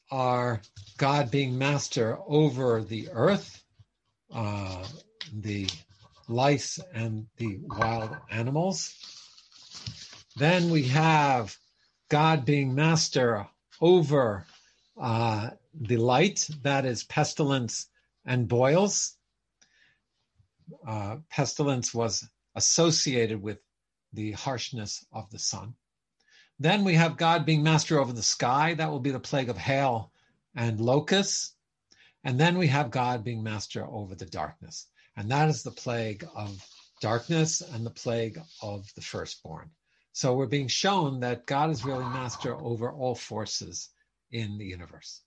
are 0.09 0.61
God 0.97 1.31
being 1.31 1.57
master 1.57 2.17
over 2.27 2.83
the 2.83 3.09
earth, 3.11 3.63
uh, 4.33 4.85
the 5.33 5.67
lice 6.31 6.79
and 6.93 7.27
the 7.37 7.59
wild 7.63 8.15
animals. 8.29 8.95
Then 10.35 10.69
we 10.69 10.83
have 10.83 11.55
God 12.09 12.45
being 12.45 12.73
master 12.73 13.47
over 13.79 14.45
uh, 14.99 15.51
the 15.73 15.97
light, 15.97 16.47
that 16.63 16.85
is 16.85 17.03
pestilence 17.03 17.87
and 18.25 18.47
boils. 18.47 19.15
Uh, 20.87 21.17
pestilence 21.29 21.93
was 21.93 22.27
associated 22.55 23.41
with 23.41 23.59
the 24.13 24.31
harshness 24.31 25.05
of 25.11 25.29
the 25.29 25.39
sun. 25.39 25.73
Then 26.59 26.83
we 26.83 26.95
have 26.95 27.17
God 27.17 27.45
being 27.45 27.63
master 27.63 27.99
over 27.99 28.13
the 28.13 28.21
sky. 28.21 28.73
That 28.75 28.91
will 28.91 28.99
be 28.99 29.11
the 29.11 29.19
plague 29.19 29.49
of 29.49 29.57
hail 29.57 30.11
and 30.55 30.79
locusts. 30.79 31.55
And 32.23 32.39
then 32.39 32.57
we 32.57 32.67
have 32.67 32.91
God 32.91 33.23
being 33.23 33.41
master 33.41 33.85
over 33.85 34.13
the 34.13 34.25
darkness. 34.25 34.87
And 35.21 35.29
that 35.29 35.49
is 35.49 35.61
the 35.61 35.69
plague 35.69 36.27
of 36.35 36.67
darkness 36.99 37.61
and 37.61 37.85
the 37.85 37.91
plague 37.91 38.41
of 38.59 38.91
the 38.95 39.01
firstborn. 39.01 39.69
So 40.13 40.33
we're 40.33 40.47
being 40.47 40.67
shown 40.67 41.19
that 41.19 41.45
God 41.45 41.69
is 41.69 41.85
really 41.85 42.05
master 42.05 42.55
over 42.55 42.91
all 42.91 43.13
forces 43.13 43.89
in 44.31 44.57
the 44.57 44.65
universe. 44.65 45.21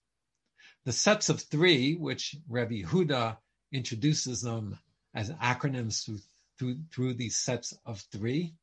The 0.84 0.90
sets 0.90 1.28
of 1.28 1.42
three, 1.42 1.94
which 1.94 2.34
Rabbi 2.48 2.82
Yehuda 2.82 3.36
introduces 3.70 4.42
them 4.42 4.80
as 5.14 5.30
acronyms 5.30 6.04
through, 6.04 6.18
through, 6.58 6.78
through 6.92 7.14
these 7.14 7.36
sets 7.36 7.72
of 7.86 8.00
three. 8.10 8.56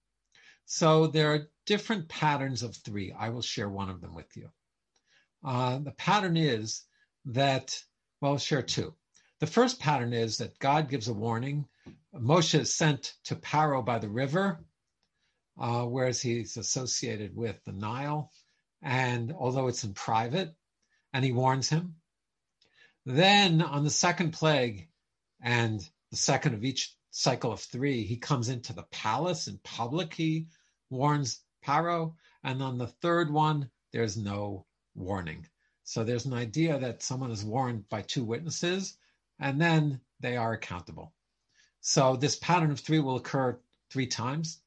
So 0.65 1.07
there 1.07 1.33
are 1.33 1.47
different 1.65 2.09
patterns 2.09 2.61
of 2.61 2.75
three. 2.75 3.13
I 3.17 3.29
will 3.29 3.41
share 3.41 3.69
one 3.69 3.89
of 3.89 4.01
them 4.01 4.13
with 4.13 4.35
you. 4.35 4.49
Uh, 5.45 5.77
the 5.77 5.91
pattern 5.91 6.35
is 6.35 6.83
that, 7.23 7.81
well, 8.19 8.33
I'll 8.33 8.37
share 8.37 8.61
two. 8.61 8.93
The 9.41 9.47
first 9.47 9.79
pattern 9.79 10.13
is 10.13 10.37
that 10.37 10.59
God 10.59 10.87
gives 10.87 11.07
a 11.07 11.13
warning. 11.13 11.65
Moshe 12.13 12.59
is 12.59 12.75
sent 12.75 13.15
to 13.23 13.35
Paro 13.35 13.83
by 13.83 13.97
the 13.97 14.07
river, 14.07 14.63
uh, 15.59 15.83
whereas 15.85 16.21
he's 16.21 16.57
associated 16.57 17.35
with 17.35 17.59
the 17.65 17.71
Nile, 17.71 18.31
and 18.83 19.33
although 19.33 19.67
it's 19.67 19.83
in 19.83 19.95
private, 19.95 20.55
and 21.11 21.25
he 21.25 21.31
warns 21.31 21.69
him. 21.69 21.95
Then 23.03 23.63
on 23.63 23.83
the 23.83 23.89
second 23.89 24.33
plague, 24.33 24.89
and 25.41 25.81
the 26.11 26.17
second 26.17 26.53
of 26.53 26.63
each 26.63 26.95
cycle 27.09 27.51
of 27.51 27.61
three, 27.61 28.03
he 28.03 28.17
comes 28.17 28.47
into 28.47 28.73
the 28.73 28.85
palace 28.91 29.47
in 29.47 29.59
public. 29.63 30.13
He 30.13 30.49
warns 30.91 31.39
Paro. 31.65 32.13
And 32.43 32.61
on 32.61 32.77
the 32.77 32.93
third 33.01 33.31
one, 33.31 33.71
there's 33.91 34.17
no 34.17 34.67
warning. 34.93 35.47
So 35.83 36.03
there's 36.03 36.25
an 36.25 36.33
idea 36.35 36.77
that 36.77 37.01
someone 37.01 37.31
is 37.31 37.43
warned 37.43 37.89
by 37.89 38.03
two 38.03 38.23
witnesses, 38.23 38.97
and 39.41 39.59
then 39.59 39.99
they 40.19 40.37
are 40.37 40.53
accountable. 40.53 41.11
So 41.81 42.15
this 42.15 42.37
pattern 42.37 42.71
of 42.71 42.79
three 42.79 42.99
will 42.99 43.17
occur 43.17 43.59
three 43.89 44.07
times. 44.07 44.59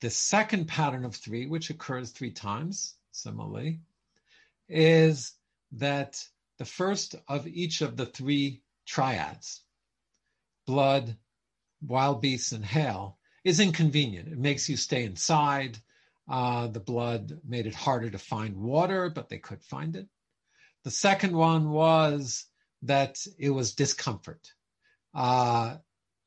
The 0.00 0.08
second 0.08 0.68
pattern 0.68 1.04
of 1.04 1.16
three, 1.16 1.46
which 1.46 1.68
occurs 1.68 2.10
three 2.10 2.30
times, 2.30 2.94
similarly, 3.10 3.80
is 4.68 5.32
that 5.72 6.24
the 6.58 6.64
first 6.64 7.16
of 7.28 7.46
each 7.46 7.82
of 7.82 7.96
the 7.96 8.06
three 8.06 8.62
triads, 8.86 9.62
blood, 10.66 11.16
wild 11.84 12.22
beasts, 12.22 12.52
and 12.52 12.64
hail, 12.64 13.18
is 13.42 13.58
inconvenient. 13.58 14.28
It 14.28 14.38
makes 14.38 14.68
you 14.68 14.76
stay 14.76 15.04
inside. 15.04 15.76
Uh, 16.28 16.68
the 16.68 16.80
blood 16.80 17.40
made 17.44 17.66
it 17.66 17.74
harder 17.74 18.10
to 18.10 18.18
find 18.18 18.56
water, 18.56 19.10
but 19.10 19.28
they 19.28 19.38
could 19.38 19.62
find 19.64 19.96
it. 19.96 20.06
The 20.84 20.90
second 20.90 21.36
one 21.36 21.70
was 21.70 22.46
that 22.82 23.18
it 23.38 23.50
was 23.50 23.74
discomfort. 23.74 24.52
Uh, 25.14 25.76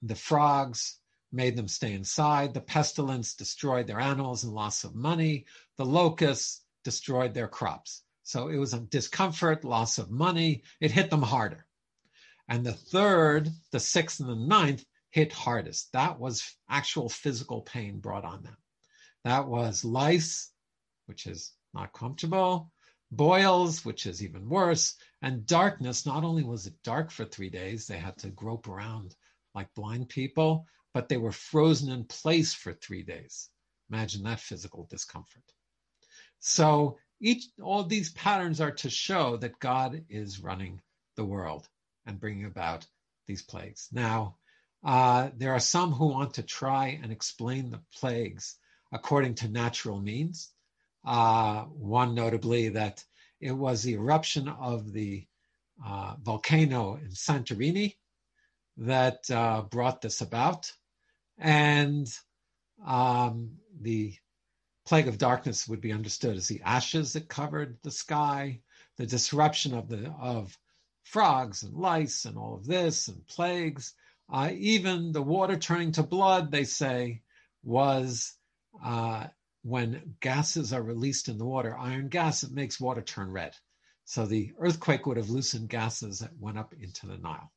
the 0.02 0.16
frogs 0.16 1.00
made 1.32 1.56
them 1.56 1.68
stay 1.68 1.94
inside. 1.94 2.54
The 2.54 2.62
pestilence 2.62 3.34
destroyed 3.34 3.88
their 3.88 4.00
animals 4.00 4.44
and 4.44 4.54
loss 4.54 4.84
of 4.84 4.94
money. 4.94 5.46
The 5.78 5.86
locusts 5.86 6.62
destroyed 6.84 7.34
their 7.34 7.48
crops. 7.48 8.04
So 8.24 8.50
it 8.50 8.58
was 8.58 8.74
a 8.74 8.80
discomfort, 8.80 9.64
loss 9.64 9.98
of 9.98 10.12
money. 10.12 10.64
It 10.80 10.92
hit 10.92 11.10
them 11.10 11.24
harder. 11.24 11.66
And 12.48 12.66
the 12.66 12.74
third, 12.74 13.50
the 13.72 13.80
sixth, 13.80 14.20
and 14.20 14.30
the 14.30 14.36
ninth 14.36 14.86
hit 15.10 15.32
hardest. 15.32 15.92
That 15.94 16.20
was 16.20 16.56
actual 16.70 17.10
physical 17.10 17.62
pain 17.62 18.00
brought 18.00 18.26
on 18.26 18.44
them. 18.44 18.58
That 19.24 19.48
was 19.48 19.86
lice, 19.86 20.52
which 21.06 21.26
is 21.26 21.54
not 21.74 21.94
comfortable, 21.94 22.72
boils, 23.12 23.86
which 23.86 24.06
is 24.06 24.24
even 24.24 24.50
worse, 24.50 24.96
and 25.24 25.48
darkness. 25.48 26.06
Not 26.06 26.26
only 26.26 26.44
was 26.44 26.68
it 26.68 26.84
dark 26.84 27.10
for 27.10 27.24
three 27.24 27.50
days, 27.50 27.88
they 27.88 27.98
had 27.98 28.18
to 28.20 28.30
grope 28.30 28.68
around 28.68 29.16
like 29.56 29.74
blind 29.74 30.10
people, 30.10 30.68
but 30.94 31.08
they 31.08 31.18
were 31.18 31.32
frozen 31.32 31.92
in 31.92 32.04
place 32.04 32.54
for 32.54 32.74
three 32.74 33.04
days. 33.04 33.50
Imagine 33.90 34.24
that 34.24 34.42
physical 34.42 34.86
discomfort. 34.90 35.44
So 36.40 36.98
each 37.22 37.46
all 37.62 37.84
these 37.84 38.12
patterns 38.12 38.60
are 38.60 38.72
to 38.72 38.90
show 38.90 39.38
that 39.38 39.60
God 39.60 40.04
is 40.10 40.42
running 40.42 40.82
the 41.16 41.26
world 41.26 41.68
and 42.06 42.20
bringing 42.20 42.46
about 42.46 42.86
these 43.26 43.42
plagues. 43.42 43.88
Now, 43.94 44.36
uh, 44.84 45.30
there 45.38 45.54
are 45.54 45.60
some 45.62 45.94
who 45.94 46.08
want 46.08 46.34
to 46.34 46.44
try 46.44 47.00
and 47.02 47.14
explain 47.14 47.70
the 47.70 47.82
plagues 47.96 48.58
according 48.92 49.36
to 49.36 49.48
natural 49.48 50.02
means. 50.02 50.50
Uh, 51.06 51.64
one 51.64 52.14
notably 52.14 52.70
that 52.70 53.06
it 53.44 53.52
was 53.52 53.84
the 53.84 53.94
eruption 53.94 54.48
of 54.48 54.92
the 54.92 55.26
uh, 55.86 56.16
volcano 56.22 56.96
in 56.96 57.10
Santorini 57.10 57.96
that 58.78 59.30
uh, 59.30 59.62
brought 59.62 60.02
this 60.02 60.22
about. 60.22 60.72
And 61.38 62.08
um, 62.86 63.58
the 63.80 64.14
plague 64.86 65.08
of 65.08 65.18
darkness 65.18 65.68
would 65.68 65.82
be 65.82 65.94
understood 65.94 66.38
as 66.38 66.48
the 66.48 66.62
ashes 66.64 67.14
that 67.14 67.30
covered 67.30 67.78
the 67.84 67.92
sky, 67.92 68.62
the 68.98 69.06
disruption 69.06 69.74
of 69.74 69.90
the 69.90 70.12
of 70.20 70.58
frogs 71.04 71.64
and 71.64 71.76
lice 71.76 72.26
and 72.26 72.38
all 72.38 72.56
of 72.56 72.66
this 72.66 73.08
and 73.08 73.26
plagues 73.28 73.94
uh, 74.32 74.50
even 74.54 75.12
the 75.12 75.22
water 75.22 75.58
turning 75.58 75.92
to 75.94 76.04
blood, 76.04 76.52
they 76.52 76.64
say, 76.64 77.22
was 77.64 78.34
uh, 78.84 79.28
when 79.64 80.16
gases 80.20 80.74
are 80.74 80.84
released 80.84 81.30
in 81.30 81.38
the 81.38 81.46
water, 81.46 81.76
iron 81.78 82.10
gas, 82.10 82.44
it 82.44 82.52
makes 82.52 82.80
water 82.80 83.02
turn 83.02 83.32
red. 83.32 83.56
So 84.06 84.26
the 84.26 84.52
earthquake 84.60 85.06
would 85.06 85.18
have 85.18 85.30
loosened 85.30 85.70
gases 85.70 86.20
that 86.20 86.38
went 86.38 86.58
up 86.58 86.74
into 86.74 87.08
the 87.08 87.18
Nile. 87.18 87.52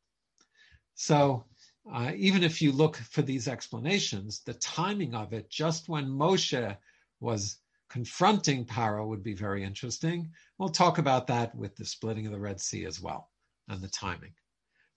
So 0.94 1.44
uh, 1.92 2.12
even 2.16 2.44
if 2.44 2.62
you 2.62 2.72
look 2.72 2.96
for 2.96 3.22
these 3.22 3.48
explanations, 3.48 4.40
the 4.40 4.54
timing 4.54 5.14
of 5.14 5.32
it, 5.32 5.50
just 5.50 5.88
when 5.88 6.06
Moshe 6.06 6.76
was 7.20 7.58
confronting 7.88 8.64
Paro, 8.64 9.06
would 9.06 9.22
be 9.22 9.34
very 9.34 9.64
interesting. 9.64 10.30
We'll 10.58 10.68
talk 10.68 10.98
about 10.98 11.26
that 11.26 11.54
with 11.54 11.76
the 11.76 11.84
splitting 11.84 12.26
of 12.26 12.32
the 12.32 12.40
Red 12.40 12.60
Sea 12.60 12.86
as 12.86 13.00
well 13.00 13.30
and 13.68 13.80
the 13.80 13.88
timing. 13.88 14.32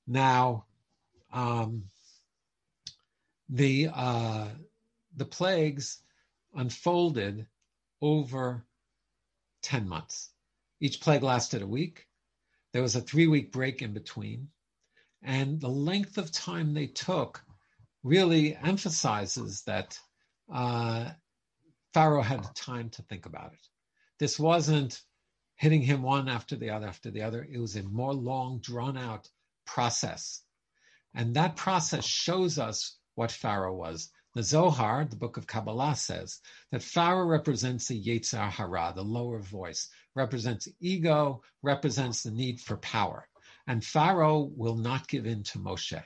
Now, 0.07 0.65
um, 1.33 1.83
the 3.49 3.89
uh, 3.93 4.47
the 5.15 5.25
plagues 5.25 6.01
unfolded 6.55 7.47
over 8.01 8.65
10 9.63 9.87
months. 9.87 10.29
Each 10.79 10.99
plague 11.01 11.23
lasted 11.23 11.61
a 11.61 11.67
week. 11.67 12.07
There 12.71 12.81
was 12.81 12.95
a 12.95 13.01
three 13.01 13.27
week 13.27 13.51
break 13.51 13.81
in 13.81 13.93
between. 13.93 14.49
And 15.21 15.59
the 15.59 15.69
length 15.69 16.17
of 16.17 16.31
time 16.31 16.73
they 16.73 16.87
took 16.87 17.43
really 18.03 18.55
emphasizes 18.55 19.63
that 19.63 19.99
uh, 20.51 21.11
Pharaoh 21.93 22.21
had 22.21 22.55
time 22.55 22.89
to 22.91 23.01
think 23.03 23.25
about 23.25 23.53
it. 23.53 23.67
This 24.19 24.39
wasn't 24.39 25.01
hitting 25.55 25.81
him 25.81 26.01
one 26.01 26.29
after 26.29 26.55
the 26.55 26.69
other 26.69 26.87
after 26.87 27.11
the 27.11 27.21
other. 27.23 27.45
It 27.51 27.59
was 27.59 27.75
a 27.75 27.83
more 27.83 28.13
long, 28.13 28.59
drawn 28.59 28.97
out 28.97 29.29
process. 29.65 30.41
And 31.13 31.35
that 31.35 31.57
process 31.57 32.05
shows 32.05 32.57
us 32.57 32.97
what 33.15 33.31
Pharaoh 33.31 33.75
was. 33.75 34.09
The 34.39 34.43
Zohar, 34.43 35.03
the 35.03 35.17
book 35.17 35.35
of 35.35 35.47
Kabbalah, 35.47 35.97
says 35.97 36.39
that 36.71 36.81
Pharaoh 36.81 37.25
represents 37.25 37.89
the 37.89 38.01
Yetzer 38.01 38.49
Hara, 38.49 38.93
the 38.95 39.03
lower 39.03 39.39
voice, 39.39 39.89
represents 40.15 40.69
ego, 40.79 41.43
represents 41.61 42.23
the 42.23 42.31
need 42.31 42.61
for 42.61 42.77
power. 42.77 43.27
And 43.67 43.83
Pharaoh 43.83 44.49
will 44.55 44.77
not 44.77 45.09
give 45.09 45.25
in 45.25 45.43
to 45.43 45.59
Moshe. 45.59 46.01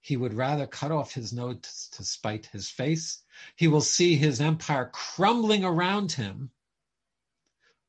He 0.00 0.16
would 0.16 0.32
rather 0.32 0.68
cut 0.68 0.92
off 0.92 1.12
his 1.12 1.32
nose 1.32 1.88
to 1.94 2.04
spite 2.04 2.46
his 2.46 2.70
face. 2.70 3.24
He 3.56 3.66
will 3.66 3.80
see 3.80 4.14
his 4.14 4.40
empire 4.40 4.88
crumbling 4.92 5.64
around 5.64 6.12
him 6.12 6.52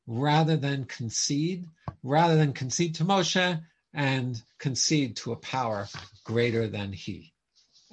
rather 0.08 0.56
than 0.56 0.86
concede, 0.86 1.68
rather 2.02 2.34
than 2.34 2.52
concede 2.52 2.96
to 2.96 3.04
Moshe 3.04 3.64
and 3.92 4.42
concede 4.58 5.14
to 5.18 5.30
a 5.30 5.36
power 5.36 5.86
greater 6.24 6.66
than 6.66 6.92
he. 6.92 7.33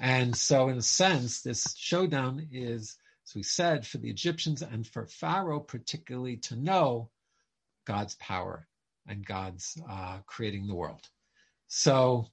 And 0.02 0.36
so, 0.36 0.70
in 0.70 0.80
a 0.80 0.82
sense, 0.82 1.44
this 1.44 1.76
showdown 1.78 2.48
is, 2.52 2.98
as 3.28 3.36
we 3.36 3.44
said, 3.44 3.86
for 3.86 4.00
the 4.00 4.10
Egyptians 4.10 4.64
and 4.64 4.86
for 4.86 5.06
Pharaoh, 5.06 5.60
particularly 5.60 6.38
to 6.38 6.56
know 6.56 7.12
God's 7.86 8.16
power 8.16 8.68
and 9.06 9.24
God's 9.24 9.80
uh, 9.88 10.18
creating 10.26 10.66
the 10.66 10.74
world. 10.74 11.08
So, 11.68 12.26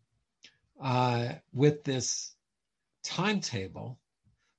uh, 0.81 1.33
with 1.53 1.85
this 1.85 2.35
timetable, 3.05 3.99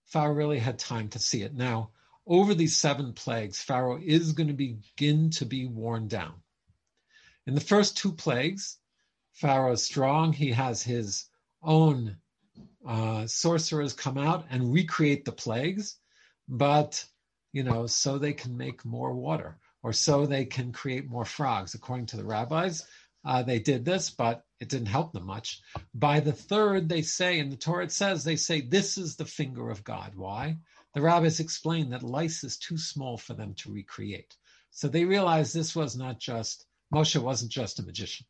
Pharaoh 0.06 0.36
really 0.36 0.60
had 0.60 0.78
time 0.78 1.10
to 1.10 1.20
see 1.20 1.42
it. 1.42 1.56
Now, 1.56 1.90
over 2.28 2.54
these 2.54 2.78
seven 2.78 3.14
plagues, 3.14 3.60
Pharaoh 3.60 4.00
is 4.00 4.34
going 4.34 4.50
to 4.50 4.54
begin 4.54 5.32
to 5.32 5.46
be 5.46 5.66
worn 5.66 6.10
down. 6.10 6.36
In 7.48 7.56
the 7.56 7.60
first 7.62 7.98
two 7.98 8.12
plagues, 8.12 8.78
Pharaoh 9.34 9.72
is 9.72 9.84
strong. 9.84 10.32
He 10.32 10.52
has 10.52 10.84
his 10.84 11.26
own 11.64 12.18
uh, 12.90 13.28
sorcerers 13.28 13.94
come 13.94 14.18
out 14.18 14.46
and 14.50 14.74
recreate 14.74 15.24
the 15.24 15.32
plagues, 15.32 15.96
but 16.48 17.06
you 17.54 17.64
know, 17.64 17.86
so 17.86 18.18
they 18.18 18.34
can 18.34 18.58
make 18.58 18.84
more 18.84 19.14
water 19.14 19.60
or 19.84 19.94
so 19.94 20.26
they 20.26 20.46
can 20.46 20.72
create 20.72 21.08
more 21.08 21.26
frogs. 21.26 21.76
According 21.76 22.08
to 22.08 22.18
the 22.18 22.26
rabbis, 22.26 22.86
uh, 23.24 23.44
they 23.44 23.60
did 23.60 23.86
this, 23.86 24.10
but 24.10 24.44
it 24.60 24.70
didn't 24.70 24.88
help 24.88 25.14
them 25.14 25.26
much. 25.26 25.62
By 25.94 26.20
the 26.20 26.34
third, 26.34 26.90
they 26.90 27.04
say, 27.04 27.40
and 27.40 27.52
the 27.52 27.58
Torah 27.58 27.84
it 27.86 27.92
says, 27.92 28.24
they 28.24 28.36
say, 28.36 28.62
this 28.62 28.98
is 28.98 29.16
the 29.16 29.26
finger 29.26 29.70
of 29.70 29.84
God. 29.84 30.14
Why? 30.16 30.58
The 30.96 31.02
rabbis 31.02 31.40
explain 31.40 31.92
that 31.92 32.02
lice 32.02 32.44
is 32.44 32.58
too 32.58 32.78
small 32.78 33.18
for 33.18 33.36
them 33.36 33.54
to 33.60 33.72
recreate. 33.72 34.36
So 34.72 34.88
they 34.88 35.06
realized 35.06 35.54
this 35.54 35.76
was 35.76 35.96
not 35.96 36.20
just, 36.20 36.66
Moshe 36.94 37.22
wasn't 37.22 37.52
just 37.52 37.80
a 37.80 37.84
magician. 37.84 38.26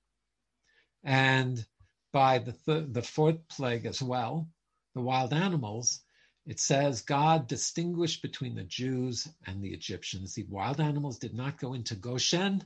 And 1.03 1.65
by 2.11 2.39
the, 2.39 2.53
th- 2.53 2.87
the 2.91 3.01
fourth 3.01 3.47
plague 3.47 3.85
as 3.85 4.01
well, 4.01 4.47
the 4.95 5.01
wild 5.01 5.33
animals, 5.33 6.01
it 6.45 6.59
says 6.59 7.01
God 7.01 7.47
distinguished 7.47 8.21
between 8.21 8.55
the 8.55 8.63
Jews 8.63 9.27
and 9.45 9.61
the 9.63 9.71
Egyptians. 9.73 10.33
The 10.33 10.45
wild 10.49 10.79
animals 10.79 11.19
did 11.19 11.33
not 11.33 11.59
go 11.59 11.73
into 11.73 11.95
Goshen. 11.95 12.63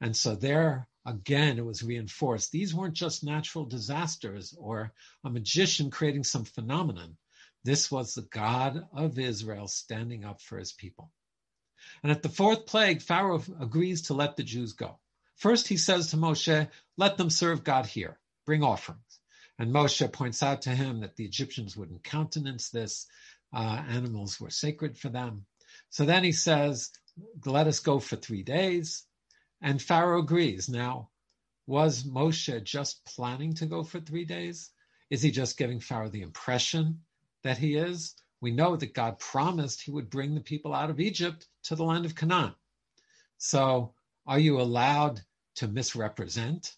And 0.00 0.16
so 0.16 0.34
there 0.34 0.88
again, 1.08 1.58
it 1.58 1.64
was 1.64 1.82
reinforced. 1.82 2.52
These 2.52 2.74
weren't 2.74 2.94
just 2.94 3.24
natural 3.24 3.64
disasters 3.64 4.54
or 4.58 4.92
a 5.24 5.30
magician 5.30 5.90
creating 5.90 6.24
some 6.24 6.44
phenomenon. 6.44 7.16
This 7.64 7.90
was 7.90 8.14
the 8.14 8.22
God 8.22 8.86
of 8.92 9.18
Israel 9.18 9.68
standing 9.68 10.24
up 10.24 10.42
for 10.42 10.58
his 10.58 10.72
people. 10.72 11.10
And 12.02 12.12
at 12.12 12.22
the 12.22 12.28
fourth 12.28 12.66
plague, 12.66 13.00
Pharaoh 13.00 13.42
agrees 13.58 14.02
to 14.02 14.14
let 14.14 14.36
the 14.36 14.42
Jews 14.42 14.74
go. 14.74 14.98
First, 15.36 15.68
he 15.68 15.76
says 15.76 16.10
to 16.10 16.16
Moshe, 16.16 16.68
Let 16.96 17.16
them 17.16 17.30
serve 17.30 17.64
God 17.64 17.86
here, 17.86 18.18
bring 18.48 18.62
offerings. 18.62 19.20
And 19.58 19.74
Moshe 19.74 20.10
points 20.10 20.42
out 20.42 20.62
to 20.62 20.70
him 20.70 21.00
that 21.00 21.16
the 21.16 21.24
Egyptians 21.26 21.76
wouldn't 21.76 22.02
countenance 22.02 22.70
this. 22.70 23.06
Uh, 23.52 23.84
animals 23.90 24.40
were 24.40 24.48
sacred 24.48 24.96
for 24.96 25.10
them. 25.10 25.44
So 25.90 26.06
then 26.06 26.24
he 26.24 26.32
says, 26.32 26.90
Let 27.44 27.66
us 27.66 27.80
go 27.80 28.00
for 28.00 28.16
three 28.16 28.42
days. 28.42 29.04
And 29.60 29.82
Pharaoh 29.82 30.20
agrees. 30.20 30.66
Now, 30.66 31.10
was 31.66 32.04
Moshe 32.04 32.64
just 32.64 33.04
planning 33.04 33.52
to 33.56 33.66
go 33.66 33.82
for 33.84 34.00
three 34.00 34.24
days? 34.24 34.70
Is 35.10 35.20
he 35.20 35.30
just 35.30 35.58
giving 35.58 35.80
Pharaoh 35.80 36.08
the 36.08 36.22
impression 36.22 37.02
that 37.42 37.58
he 37.58 37.74
is? 37.74 38.14
We 38.40 38.50
know 38.50 38.76
that 38.76 38.94
God 38.94 39.18
promised 39.18 39.82
he 39.82 39.90
would 39.90 40.08
bring 40.08 40.34
the 40.34 40.40
people 40.40 40.72
out 40.74 40.88
of 40.88 41.00
Egypt 41.00 41.46
to 41.64 41.74
the 41.74 41.84
land 41.84 42.06
of 42.06 42.14
Canaan. 42.14 42.54
So, 43.36 43.92
are 44.26 44.38
you 44.38 44.58
allowed 44.58 45.20
to 45.56 45.68
misrepresent 45.68 46.77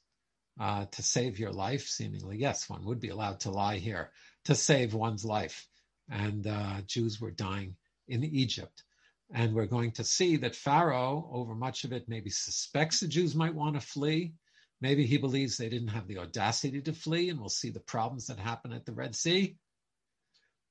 uh, 0.61 0.85
to 0.93 1.03
save 1.03 1.39
your 1.39 1.53
life? 1.53 1.87
Seemingly, 1.87 2.37
yes, 2.37 2.69
one 2.69 2.85
would 2.85 3.01
be 3.01 3.09
allowed 3.09 3.41
to 3.41 3.51
lie 3.51 3.79
here 3.79 4.11
to 4.45 4.55
save 4.55 4.95
one's 4.95 5.25
life. 5.25 5.67
And 6.11 6.47
uh, 6.47 6.83
Jews 6.87 7.21
were 7.21 7.31
dying 7.31 7.77
in 8.07 8.23
Egypt. 8.23 8.85
And 9.33 9.55
we're 9.55 9.67
going 9.67 9.93
to 9.93 10.05
see 10.05 10.37
that 10.39 10.57
Pharaoh, 10.57 11.29
over 11.33 11.55
much 11.55 11.85
of 11.85 11.93
it, 11.93 12.09
maybe 12.09 12.31
suspects 12.31 13.01
the 13.01 13.09
Jews 13.09 13.35
might 13.35 13.55
want 13.55 13.75
to 13.77 13.81
flee. 13.81 14.35
Maybe 14.81 15.07
he 15.07 15.19
believes 15.19 15.57
they 15.57 15.69
didn't 15.69 15.89
have 15.89 16.09
the 16.09 16.19
audacity 16.19 16.81
to 16.83 16.93
flee, 16.93 17.31
and 17.31 17.39
we'll 17.39 17.49
see 17.49 17.71
the 17.71 17.81
problems 17.81 18.27
that 18.27 18.39
happen 18.39 18.73
at 18.73 18.87
the 18.87 18.93
Red 18.93 19.15
Sea. 19.15 19.57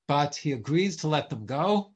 But 0.08 0.36
he 0.36 0.52
agrees 0.52 0.98
to 0.98 1.08
let 1.08 1.30
them 1.30 1.46
go. 1.46 1.92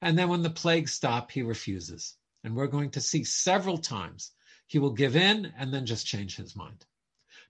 And 0.00 0.18
then 0.18 0.28
when 0.28 0.42
the 0.42 0.50
plagues 0.50 0.92
stop, 0.92 1.30
he 1.30 1.42
refuses. 1.42 2.14
And 2.44 2.54
we're 2.54 2.66
going 2.66 2.90
to 2.90 3.00
see 3.00 3.24
several 3.24 3.78
times 3.78 4.32
he 4.66 4.78
will 4.78 4.92
give 4.92 5.16
in 5.16 5.52
and 5.58 5.72
then 5.72 5.86
just 5.86 6.06
change 6.06 6.36
his 6.36 6.56
mind. 6.56 6.84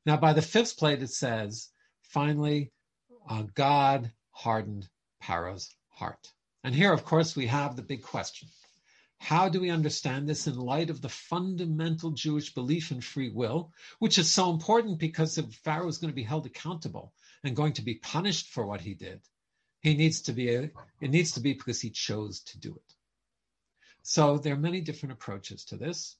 Now, 0.07 0.17
by 0.19 0.33
the 0.33 0.43
fifth 0.43 0.77
plate, 0.77 1.03
it 1.03 1.11
says, 1.11 1.71
finally, 2.03 2.73
uh, 3.29 3.45
God 3.55 4.13
hardened 4.31 4.89
Pharaoh's 5.23 5.75
heart. 5.89 6.33
And 6.63 6.75
here, 6.75 6.93
of 6.93 7.05
course, 7.05 7.35
we 7.35 7.47
have 7.47 7.77
the 7.77 7.83
big 7.83 8.03
question. 8.03 8.49
How 9.19 9.49
do 9.49 9.61
we 9.61 9.71
understand 9.71 10.29
this 10.29 10.47
in 10.47 10.59
light 10.59 10.91
of 10.91 11.01
the 11.01 11.09
fundamental 11.09 12.11
Jewish 12.11 12.53
belief 12.53 12.91
in 12.91 13.01
free 13.01 13.31
will, 13.31 13.73
which 13.99 14.19
is 14.19 14.31
so 14.31 14.51
important 14.51 14.99
because 14.99 15.39
if 15.39 15.47
Pharaoh 15.55 15.89
is 15.89 15.99
going 15.99 16.11
to 16.11 16.15
be 16.15 16.23
held 16.23 16.45
accountable 16.45 17.15
and 17.43 17.57
going 17.57 17.73
to 17.75 17.83
be 17.83 17.95
punished 17.95 18.49
for 18.51 18.67
what 18.67 18.83
he 18.83 18.93
did, 18.93 19.23
he 19.81 19.95
needs 19.95 20.21
to 20.23 20.33
be 20.33 20.55
a, 20.55 20.71
it 21.01 21.11
needs 21.11 21.33
to 21.33 21.41
be 21.41 21.55
because 21.55 21.81
he 21.81 21.91
chose 21.91 22.41
to 22.41 22.59
do 22.59 22.75
it. 22.75 22.95
So 24.03 24.37
there 24.37 24.53
are 24.53 24.59
many 24.59 24.83
different 24.83 25.15
approaches 25.15 25.65
to 25.67 25.77
this. 25.77 26.17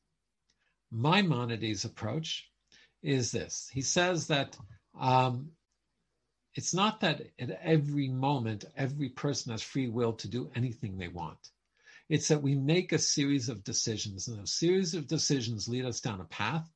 Maimonides' 0.91 1.85
approach 1.85 2.51
is 3.05 3.31
this. 3.31 3.71
He 3.73 3.83
says 3.83 4.29
that 4.29 4.57
um, 4.99 5.51
it's 6.55 6.75
not 6.75 7.01
that 7.01 7.23
at 7.39 7.51
every 7.63 8.09
moment, 8.09 8.65
every 8.77 9.11
person 9.11 9.53
has 9.53 9.63
free 9.63 9.89
will 9.89 10.15
to 10.15 10.29
do 10.29 10.51
anything 10.55 10.97
they 10.97 11.09
want. 11.09 11.39
It's 12.09 12.29
that 12.29 12.43
we 12.43 12.55
make 12.55 12.93
a 12.93 12.99
series 12.99 13.49
of 13.49 13.65
decisions, 13.65 14.29
and 14.29 14.39
those 14.39 14.55
series 14.55 14.95
of 14.95 15.07
decisions 15.07 15.69
lead 15.69 15.85
us 15.85 16.01
down 16.01 16.21
a 16.21 16.25
path. 16.25 16.69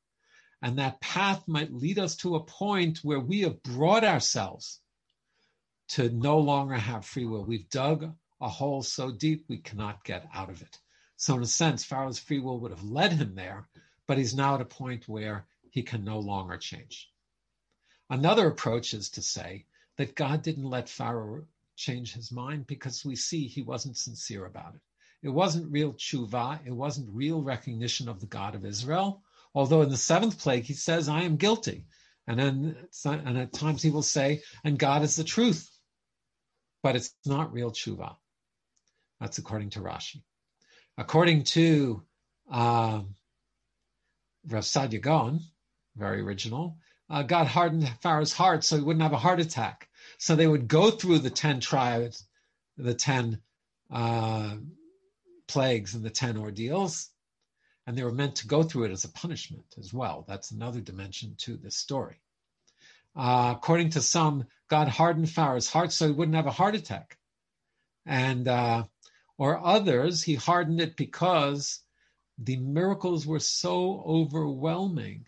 And 0.61 0.77
that 0.77 0.99
path 0.99 1.47
might 1.47 1.71
lead 1.71 1.99
us 1.99 2.17
to 2.17 2.35
a 2.35 2.43
point 2.43 2.99
where 3.03 3.19
we 3.19 3.41
have 3.41 3.63
brought 3.63 4.03
ourselves 4.03 4.81
to 5.89 6.09
no 6.09 6.39
longer 6.39 6.75
have 6.75 7.05
free 7.05 7.25
will. 7.25 7.45
We've 7.45 7.69
dug 7.69 8.13
a 8.41 8.49
hole 8.49 8.83
so 8.83 9.11
deep 9.11 9.45
we 9.47 9.57
cannot 9.57 10.03
get 10.03 10.27
out 10.33 10.49
of 10.49 10.61
it. 10.61 10.77
So, 11.15 11.35
in 11.35 11.43
a 11.43 11.45
sense, 11.45 11.85
Pharaoh's 11.85 12.19
free 12.19 12.39
will 12.39 12.59
would 12.59 12.71
have 12.71 12.83
led 12.83 13.13
him 13.13 13.35
there, 13.35 13.67
but 14.07 14.17
he's 14.17 14.35
now 14.35 14.55
at 14.55 14.61
a 14.61 14.65
point 14.65 15.07
where 15.07 15.45
he 15.71 15.83
can 15.83 16.03
no 16.03 16.19
longer 16.19 16.57
change. 16.57 17.09
Another 18.09 18.47
approach 18.47 18.93
is 18.93 19.09
to 19.11 19.21
say 19.21 19.65
that 19.97 20.15
God 20.15 20.41
didn't 20.41 20.69
let 20.69 20.89
Pharaoh 20.89 21.45
change 21.75 22.13
his 22.13 22.31
mind 22.31 22.67
because 22.67 23.05
we 23.05 23.15
see 23.15 23.47
he 23.47 23.61
wasn't 23.61 23.97
sincere 23.97 24.45
about 24.45 24.75
it. 24.75 24.81
It 25.21 25.29
wasn't 25.29 25.71
real 25.71 25.93
tshuva, 25.93 26.65
it 26.65 26.71
wasn't 26.71 27.09
real 27.13 27.41
recognition 27.41 28.07
of 28.07 28.19
the 28.19 28.25
God 28.25 28.55
of 28.55 28.65
Israel. 28.65 29.21
Although 29.53 29.81
in 29.81 29.89
the 29.89 29.97
seventh 29.97 30.39
plague 30.39 30.63
he 30.63 30.73
says, 30.73 31.09
I 31.09 31.23
am 31.23 31.35
guilty. 31.35 31.85
And 32.27 32.39
then 32.39 32.87
and 33.05 33.37
at 33.37 33.53
times 33.53 33.81
he 33.81 33.89
will 33.89 34.03
say, 34.03 34.43
and 34.63 34.77
God 34.77 35.01
is 35.03 35.15
the 35.15 35.23
truth. 35.23 35.69
But 36.81 36.95
it's 36.95 37.13
not 37.25 37.51
real 37.51 37.71
tshuva. 37.71 38.15
That's 39.19 39.37
according 39.37 39.71
to 39.71 39.81
Rashi. 39.81 40.21
According 40.97 41.43
to 41.45 42.03
um, 42.49 43.15
Rav 44.47 44.63
Saadia 44.63 45.01
Gaon, 45.01 45.41
very 45.95 46.21
original. 46.21 46.77
Uh, 47.09 47.23
God 47.23 47.47
hardened 47.47 47.91
Pharaoh's 48.01 48.33
heart 48.33 48.63
so 48.63 48.77
he 48.77 48.83
wouldn't 48.83 49.03
have 49.03 49.13
a 49.13 49.17
heart 49.17 49.39
attack. 49.39 49.89
So 50.17 50.35
they 50.35 50.47
would 50.47 50.67
go 50.67 50.91
through 50.91 51.19
the 51.19 51.29
10 51.29 51.59
tribes, 51.59 52.25
the 52.77 52.93
10 52.93 53.41
uh, 53.91 54.57
plagues 55.47 55.95
and 55.95 56.03
the 56.03 56.09
10 56.09 56.37
ordeals. 56.37 57.09
and 57.87 57.97
they 57.97 58.03
were 58.03 58.11
meant 58.11 58.35
to 58.35 58.47
go 58.47 58.61
through 58.61 58.83
it 58.83 58.91
as 58.91 59.03
a 59.03 59.09
punishment 59.09 59.65
as 59.79 59.91
well. 59.91 60.23
That's 60.27 60.51
another 60.51 60.79
dimension 60.79 61.35
to 61.39 61.57
this 61.57 61.75
story. 61.75 62.21
Uh, 63.15 63.55
according 63.57 63.89
to 63.91 64.01
some, 64.01 64.45
God 64.69 64.87
hardened 64.87 65.29
Pharaoh's 65.31 65.71
heart 65.71 65.91
so 65.91 66.05
he 66.05 66.13
wouldn't 66.13 66.35
have 66.35 66.45
a 66.45 66.51
heart 66.51 66.75
attack. 66.75 67.17
And 68.05 68.47
uh, 68.47 68.83
or 69.39 69.65
others, 69.65 70.21
he 70.21 70.35
hardened 70.35 70.81
it 70.81 70.95
because 70.97 71.81
the 72.37 72.57
miracles 72.57 73.25
were 73.25 73.39
so 73.39 74.03
overwhelming 74.05 75.25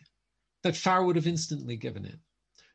that 0.64 0.76
Pharaoh 0.76 1.06
would 1.06 1.16
have 1.16 1.28
instantly 1.28 1.76
given 1.76 2.06
in. 2.06 2.20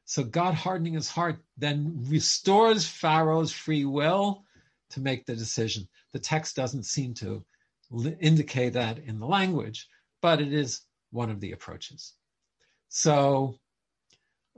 So 0.04 0.22
God 0.22 0.54
hardening 0.54 0.94
his 0.94 1.10
heart 1.10 1.38
then 1.56 2.04
restores 2.08 2.86
Pharaoh's 2.86 3.52
free 3.52 3.84
will 3.84 4.44
to 4.90 5.00
make 5.00 5.26
the 5.26 5.34
decision. 5.34 5.88
The 6.12 6.20
text 6.20 6.54
doesn't 6.56 6.84
seem 6.84 7.14
to 7.14 7.44
indicate 8.20 8.74
that 8.74 8.98
in 8.98 9.18
the 9.18 9.26
language, 9.26 9.88
but 10.22 10.40
it 10.40 10.52
is 10.52 10.82
one 11.10 11.30
of 11.30 11.40
the 11.40 11.52
approaches. 11.52 12.14
So 12.88 13.58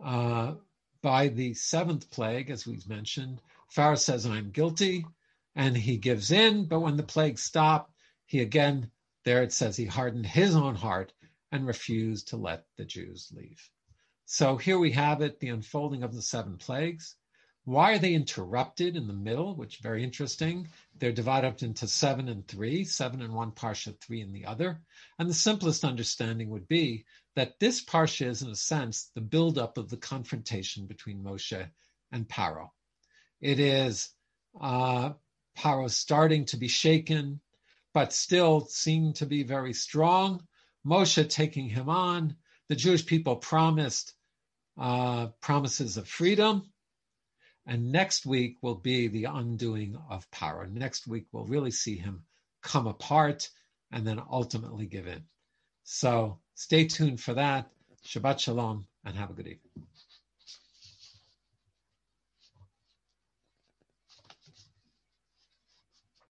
uh, 0.04 0.54
by 1.02 1.28
the 1.28 1.54
seventh 1.54 2.10
plague, 2.10 2.50
as 2.50 2.66
we've 2.66 2.88
mentioned, 2.88 3.40
Pharaoh 3.68 3.96
says, 3.96 4.26
I'm 4.26 4.50
guilty, 4.50 5.06
and 5.54 5.76
he 5.76 5.96
gives 5.96 6.30
in. 6.30 6.66
But 6.66 6.80
when 6.80 6.96
the 6.96 7.02
plague 7.02 7.38
stopped, 7.38 7.92
he 8.26 8.40
again, 8.40 8.90
there 9.24 9.42
it 9.42 9.52
says, 9.52 9.76
he 9.76 9.86
hardened 9.86 10.26
his 10.26 10.54
own 10.54 10.74
heart 10.74 11.12
and 11.52 11.66
refused 11.66 12.28
to 12.28 12.36
let 12.36 12.66
the 12.76 12.84
Jews 12.84 13.32
leave. 13.34 13.70
So 14.24 14.56
here 14.56 14.78
we 14.78 14.92
have 14.92 15.22
it 15.22 15.40
the 15.40 15.48
unfolding 15.48 16.02
of 16.02 16.14
the 16.14 16.22
seven 16.22 16.56
plagues. 16.58 17.16
Why 17.64 17.92
are 17.92 17.98
they 17.98 18.14
interrupted 18.14 18.96
in 18.96 19.06
the 19.06 19.12
middle? 19.12 19.54
Which 19.54 19.80
very 19.82 20.02
interesting. 20.02 20.68
They're 20.98 21.12
divided 21.12 21.48
up 21.48 21.62
into 21.62 21.86
seven 21.86 22.28
and 22.28 22.48
three, 22.48 22.84
seven 22.84 23.20
in 23.20 23.34
one 23.34 23.52
parsha, 23.52 24.00
three 24.00 24.22
in 24.22 24.32
the 24.32 24.46
other. 24.46 24.80
And 25.18 25.28
the 25.28 25.34
simplest 25.34 25.84
understanding 25.84 26.48
would 26.48 26.66
be 26.66 27.04
that 27.36 27.60
this 27.60 27.84
parsha 27.84 28.26
is, 28.26 28.40
in 28.40 28.48
a 28.48 28.56
sense, 28.56 29.10
the 29.14 29.20
buildup 29.20 29.76
of 29.76 29.90
the 29.90 29.98
confrontation 29.98 30.86
between 30.86 31.22
Moshe 31.22 31.70
and 32.10 32.26
Paro. 32.26 32.70
It 33.40 33.60
is 33.60 34.10
uh, 34.58 35.12
Paro 35.56 35.90
starting 35.90 36.46
to 36.46 36.56
be 36.56 36.68
shaken, 36.68 37.40
but 37.92 38.14
still 38.14 38.66
seeming 38.66 39.12
to 39.14 39.26
be 39.26 39.42
very 39.42 39.74
strong. 39.74 40.47
Moshe 40.86 41.28
taking 41.28 41.68
him 41.68 41.88
on. 41.88 42.36
The 42.68 42.76
Jewish 42.76 43.06
people 43.06 43.36
promised 43.36 44.14
uh, 44.78 45.28
promises 45.40 45.96
of 45.96 46.08
freedom 46.08 46.70
and 47.68 47.92
next 47.92 48.24
week 48.24 48.56
will 48.62 48.74
be 48.74 49.08
the 49.08 49.24
undoing 49.24 49.98
of 50.08 50.28
power. 50.30 50.66
Next 50.66 51.06
week 51.06 51.26
we'll 51.32 51.44
really 51.44 51.70
see 51.70 51.96
him 51.96 52.24
come 52.62 52.86
apart 52.86 53.50
and 53.92 54.06
then 54.06 54.20
ultimately 54.30 54.86
give 54.86 55.06
in. 55.06 55.22
So 55.84 56.38
stay 56.54 56.86
tuned 56.86 57.20
for 57.20 57.34
that. 57.34 57.70
Shabbat 58.06 58.40
Shalom 58.40 58.86
and 59.04 59.16
have 59.16 59.30
a 59.30 59.34
good 59.34 59.46
evening. 59.46 59.86